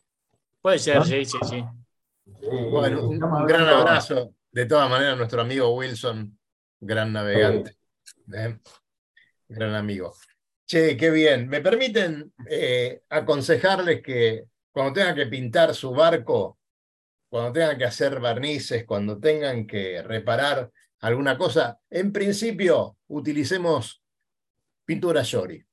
[0.60, 1.64] Puede ser, sí, sí, sí.
[2.26, 4.34] Bueno, un, gran abrazo.
[4.50, 6.38] De todas maneras, nuestro amigo Wilson,
[6.80, 7.76] gran navegante.
[8.34, 8.58] ¿eh?
[9.48, 10.14] Gran amigo.
[10.66, 11.48] Che, qué bien.
[11.48, 16.58] ¿Me permiten eh, aconsejarles que cuando tengan que pintar su barco,
[17.28, 20.70] cuando tengan que hacer barnices, cuando tengan que reparar
[21.00, 24.02] alguna cosa, en principio utilicemos
[24.84, 25.64] pintura Yori.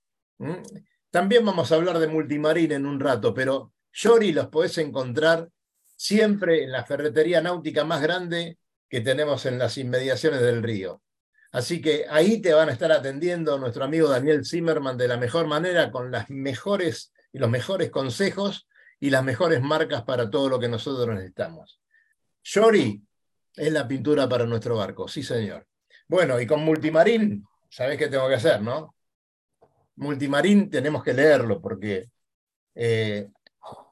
[1.10, 5.50] También vamos a hablar de multimarine en un rato, pero Yori los podés encontrar
[6.04, 8.58] siempre en la ferretería náutica más grande
[8.90, 11.02] que tenemos en las inmediaciones del río.
[11.54, 15.48] Así que ahí te van a estar atendiendo nuestro amigo Daniel Zimmerman de la mejor
[15.48, 18.68] manera, con las mejores y los mejores consejos
[19.00, 21.80] y las mejores marcas para todo lo que nosotros necesitamos.
[22.44, 23.02] Shori
[23.56, 25.66] es la pintura para nuestro barco, sí señor.
[26.10, 28.94] Bueno, y con Multimarín, ¿sabés qué tengo que hacer, no?
[29.96, 32.10] Multimarín tenemos que leerlo porque
[32.76, 33.30] eh,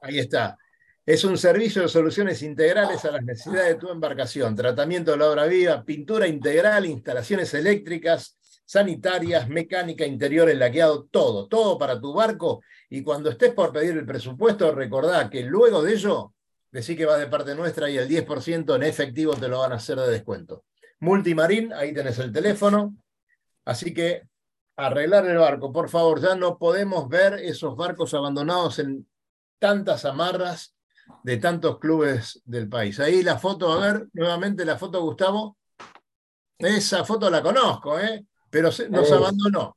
[0.02, 0.58] ahí está.
[1.04, 5.30] Es un servicio de soluciones integrales a las necesidades de tu embarcación, tratamiento de la
[5.30, 12.14] obra viva, pintura integral, instalaciones eléctricas, sanitarias, mecánica interior, el laqueado, todo, todo para tu
[12.14, 12.62] barco.
[12.88, 16.34] Y cuando estés por pedir el presupuesto, recordá que luego de ello,
[16.70, 19.76] decí que va de parte nuestra y el 10% en efectivo te lo van a
[19.76, 20.64] hacer de descuento.
[21.00, 22.96] Multimarín, ahí tenés el teléfono.
[23.64, 24.22] Así que
[24.76, 29.04] arreglar el barco, por favor, ya no podemos ver esos barcos abandonados en
[29.58, 30.71] tantas amarras
[31.22, 32.98] de tantos clubes del país.
[33.00, 35.56] Ahí la foto, a ver, nuevamente la foto, Gustavo.
[36.58, 38.24] Esa foto la conozco, ¿eh?
[38.50, 39.76] pero nos abandonó.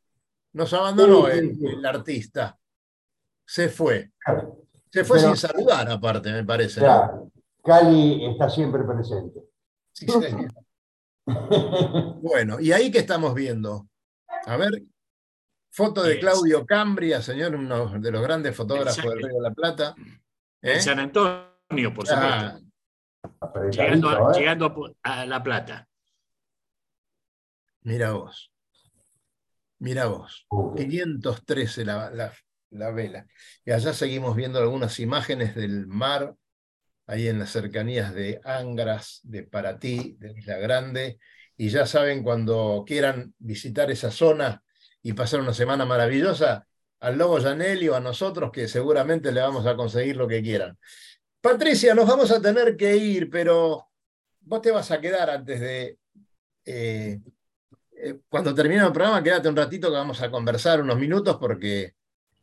[0.53, 2.57] Nos abandonó el, artista.
[3.45, 4.11] Se fue.
[4.91, 6.82] Se fue sin saludar, aparte, me parece.
[7.63, 9.41] Cali está siempre presente.
[9.91, 10.07] Sí,
[12.21, 13.88] bueno, ¿y ahí qué estamos viendo?
[14.45, 14.84] A ver,
[15.71, 19.95] foto de Claudio Cambria, señor, uno de los grandes fotógrafos del Río de la Plata.
[20.62, 20.82] En ¿Eh?
[20.82, 22.62] San Antonio, por supuesto.
[23.72, 24.39] llegando, ¿eh?
[24.39, 25.88] llegando, a La Plata.
[27.82, 28.51] Mira vos.
[29.80, 30.47] Mira vos.
[30.76, 32.34] 513 la,
[32.72, 33.28] la, vela.
[33.64, 36.34] Y allá seguimos viendo algunas imágenes del mar,
[37.06, 41.20] ahí en las cercanías de Angras, de Paratí, de Isla Grande.
[41.58, 44.64] Y ya saben, cuando quieran visitar esa zona
[45.03, 46.68] y pasar una semana maravillosa,
[47.00, 50.78] al Lobo Janelli o a nosotros, que seguramente le vamos a conseguir lo que quieran.
[51.41, 53.88] Patricia, nos vamos a tener que ir, pero
[54.41, 55.98] vos te vas a quedar antes de...
[56.66, 57.20] Eh,
[57.98, 61.93] eh, cuando termine el programa, quédate un ratito que vamos a conversar unos minutos porque...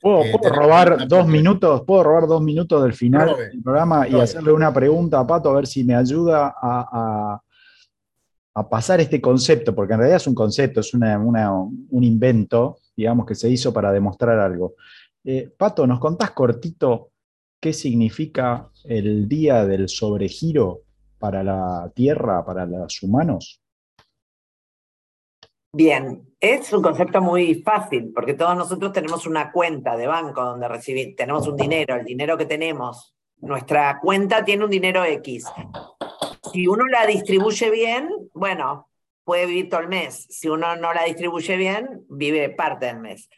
[0.00, 1.82] ¿Puedo, eh, robar dos minutos?
[1.86, 5.54] ¿Puedo robar dos minutos del final del programa y hacerle una pregunta a Pato a
[5.54, 7.40] ver si me ayuda a,
[8.68, 9.74] pasar este concepto?
[9.74, 14.38] Porque en realidad es un concepto, es un invento digamos, que se hizo para demostrar
[14.38, 14.74] algo.
[15.24, 17.10] Eh, Pato, ¿nos contás cortito
[17.60, 20.82] qué significa el día del sobregiro
[21.18, 23.62] para la Tierra, para los humanos?
[25.74, 30.68] Bien, es un concepto muy fácil, porque todos nosotros tenemos una cuenta de banco donde
[30.68, 35.46] recibir, tenemos un dinero, el dinero que tenemos, nuestra cuenta tiene un dinero X.
[36.52, 38.90] Si uno la distribuye bien, bueno,
[39.24, 40.26] puede vivir todo el mes.
[40.30, 43.28] Si uno no la distribuye bien, vive parte del mes.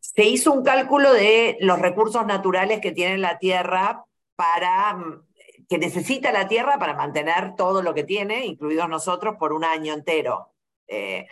[0.00, 4.04] Se hizo un cálculo de los recursos naturales que tiene la Tierra
[4.34, 5.26] para mm,
[5.68, 9.94] que necesita la Tierra para mantener todo lo que tiene, incluidos nosotros, por un año
[9.94, 10.52] entero.
[10.88, 11.28] Eh,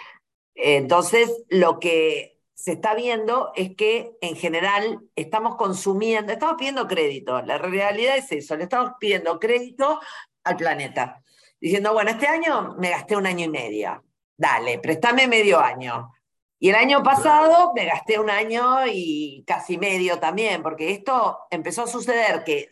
[0.55, 7.41] entonces, lo que se está viendo es que en general estamos consumiendo, estamos pidiendo crédito.
[7.43, 10.01] La realidad es eso, le estamos pidiendo crédito
[10.45, 11.23] al planeta
[11.61, 14.05] diciendo, bueno, este año me gasté un año y medio,
[14.37, 16.13] dale, préstame medio año.
[16.61, 21.85] Y el año pasado me gasté un año y casi medio también, porque esto empezó
[21.85, 22.69] a suceder que,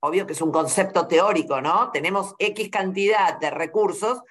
[0.00, 1.90] obvio que es un concepto teórico, ¿no?
[1.90, 4.22] Tenemos X cantidad de recursos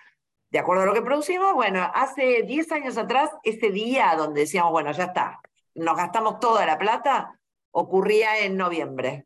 [0.50, 1.54] de acuerdo a lo que producimos.
[1.54, 5.40] Bueno, hace 10 años atrás, ese día donde decíamos, bueno, ya está,
[5.76, 7.40] nos gastamos toda la plata,
[7.72, 9.26] ocurría en noviembre.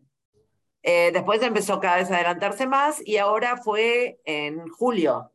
[0.89, 5.33] Eh, después empezó cada vez a adelantarse más y ahora fue en julio.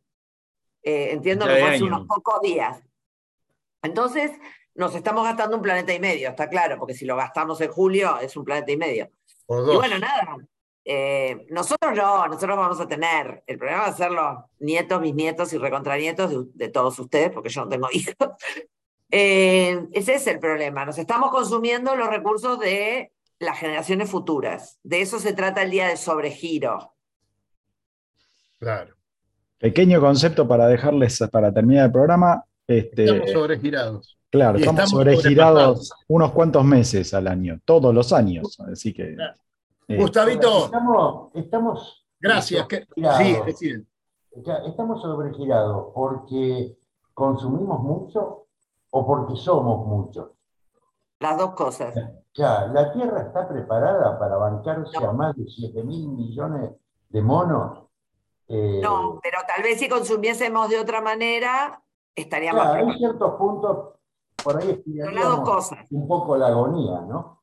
[0.82, 2.82] Eh, entiendo que fue hace unos pocos días.
[3.82, 4.30] Entonces,
[4.74, 8.18] nos estamos gastando un planeta y medio, está claro, porque si lo gastamos en julio
[8.18, 9.10] es un planeta y medio.
[9.46, 10.38] Y bueno, nada.
[10.86, 15.14] Eh, nosotros no, nosotros vamos a tener, el problema va a ser los nietos, mis
[15.14, 18.16] nietos y recontranietos de, de todos ustedes, porque yo no tengo hijos.
[19.10, 20.86] ese es el problema.
[20.86, 23.12] Nos estamos consumiendo los recursos de
[23.42, 24.78] las generaciones futuras.
[24.82, 26.94] De eso se trata el día de sobregiro.
[28.58, 28.94] Claro.
[29.58, 32.44] Pequeño concepto para dejarles para terminar el programa.
[32.66, 34.18] Este, estamos sobregirados.
[34.30, 38.58] Claro, estamos, sobregirados unos cuantos meses al año, todos los años.
[38.60, 39.14] Así que.
[39.88, 40.70] Eh, Gustavito.
[41.34, 42.06] Estamos.
[42.18, 42.66] gracias.
[43.58, 43.74] sí,
[44.66, 46.78] Estamos sobregirados porque
[47.12, 48.46] consumimos mucho
[48.90, 50.30] o porque somos muchos.
[51.20, 51.94] Las dos cosas.
[52.34, 56.70] Ya, ¿la Tierra está preparada para bancarse a más de 7 mil millones
[57.10, 57.84] de monos?
[58.48, 61.82] Eh, no, pero tal vez si consumiésemos de otra manera,
[62.14, 63.94] estaríamos ya, Hay ciertos puntos,
[64.42, 64.82] por ahí
[65.44, 65.78] cosas.
[65.90, 67.42] un poco la agonía, ¿no?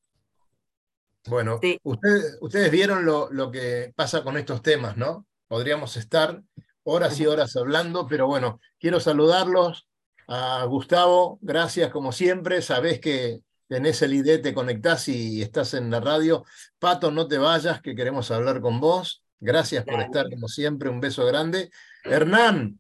[1.28, 5.26] Bueno, ustedes, ustedes vieron lo, lo que pasa con estos temas, ¿no?
[5.48, 6.42] Podríamos estar
[6.84, 9.88] horas y horas hablando, pero bueno, quiero saludarlos
[10.28, 12.62] A Gustavo, gracias como siempre.
[12.62, 16.44] Sabés que tenés el ID, te conectás y estás en la radio.
[16.80, 19.24] Pato, no te vayas, que queremos hablar con vos.
[19.40, 20.90] Gracias por estar como siempre.
[20.90, 21.70] Un beso grande.
[22.04, 22.80] Hernán,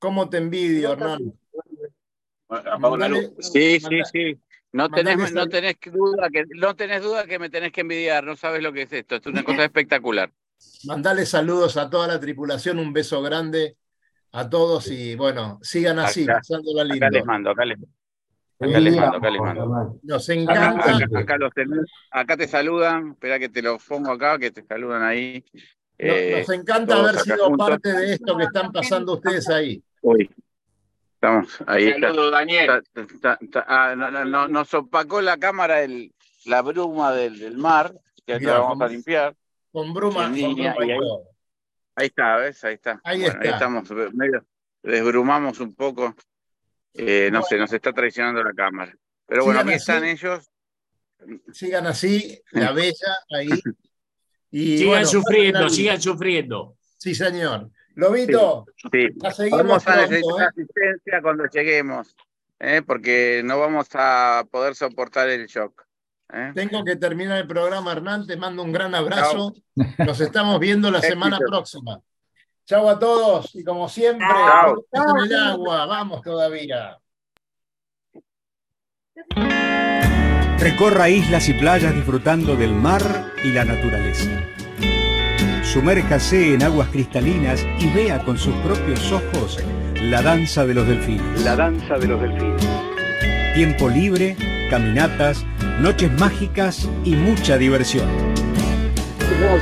[0.00, 1.38] ¿cómo te envidio, Hernán?
[3.38, 4.40] sí, sí, sí.
[4.72, 8.36] No tenés, no tenés duda que no tenés duda que me tenés que envidiar, no
[8.36, 10.30] sabes lo que es esto, es una cosa espectacular.
[10.84, 13.76] Mandale saludos a toda la tripulación, un beso grande
[14.32, 17.06] a todos y bueno, sigan así, pasándola lindo.
[17.06, 17.78] Acá les mando, acá les,
[18.60, 20.00] acá les mando, acá les mando.
[20.02, 20.98] Nos encanta.
[22.10, 25.44] Acá, te saludan, espera que te lo pongo acá, que te saludan ahí.
[25.52, 29.82] Nos, eh, encanta haber sido parte de esto que están pasando ustedes ahí.
[30.02, 30.30] Uy,
[31.14, 31.92] Estamos ahí.
[32.00, 32.82] Saludos, Daniel.
[33.66, 33.94] Ah,
[34.48, 36.12] nos opacó la cámara el,
[36.46, 37.92] la bruma del, mar,
[38.24, 39.34] que la vamos a limpiar.
[39.72, 40.26] Con bruma.
[40.26, 42.62] ahí, está, ¿ves?
[42.62, 43.00] Ahí está.
[43.02, 44.44] Ahí, estamos, medio
[44.82, 46.14] desbrumamos un poco.
[46.98, 48.94] Eh, no sé, nos está traicionando la cámara.
[49.26, 50.50] Pero bueno, aquí están ellos.
[51.52, 53.48] Sigan así, la bella ahí.
[54.50, 56.76] Y, sigan sufriendo, sigan sufriendo.
[56.96, 57.70] Sí, señor.
[57.94, 59.08] Lobito, sí,
[59.50, 60.46] vamos a necesitar ¿eh?
[60.46, 62.14] asistencia cuando lleguemos,
[62.60, 62.80] ¿eh?
[62.86, 65.84] porque no vamos a poder soportar el shock.
[66.32, 66.52] ¿eh?
[66.54, 68.24] Tengo que terminar el programa, Hernán.
[68.24, 69.52] Te mando un gran abrazo.
[69.98, 72.00] Nos estamos viendo la semana próxima.
[72.68, 74.26] Chau a todos y como siempre,
[74.92, 76.98] en el agua, vamos todavía.
[80.58, 84.28] Recorra islas y playas disfrutando del mar y la naturaleza.
[85.62, 89.58] Sumérjase en aguas cristalinas y vea con sus propios ojos
[89.94, 91.42] la danza de los delfines.
[91.42, 92.68] La danza de los delfines.
[93.54, 94.36] Tiempo libre,
[94.68, 95.42] caminatas,
[95.80, 98.08] noches mágicas y mucha diversión.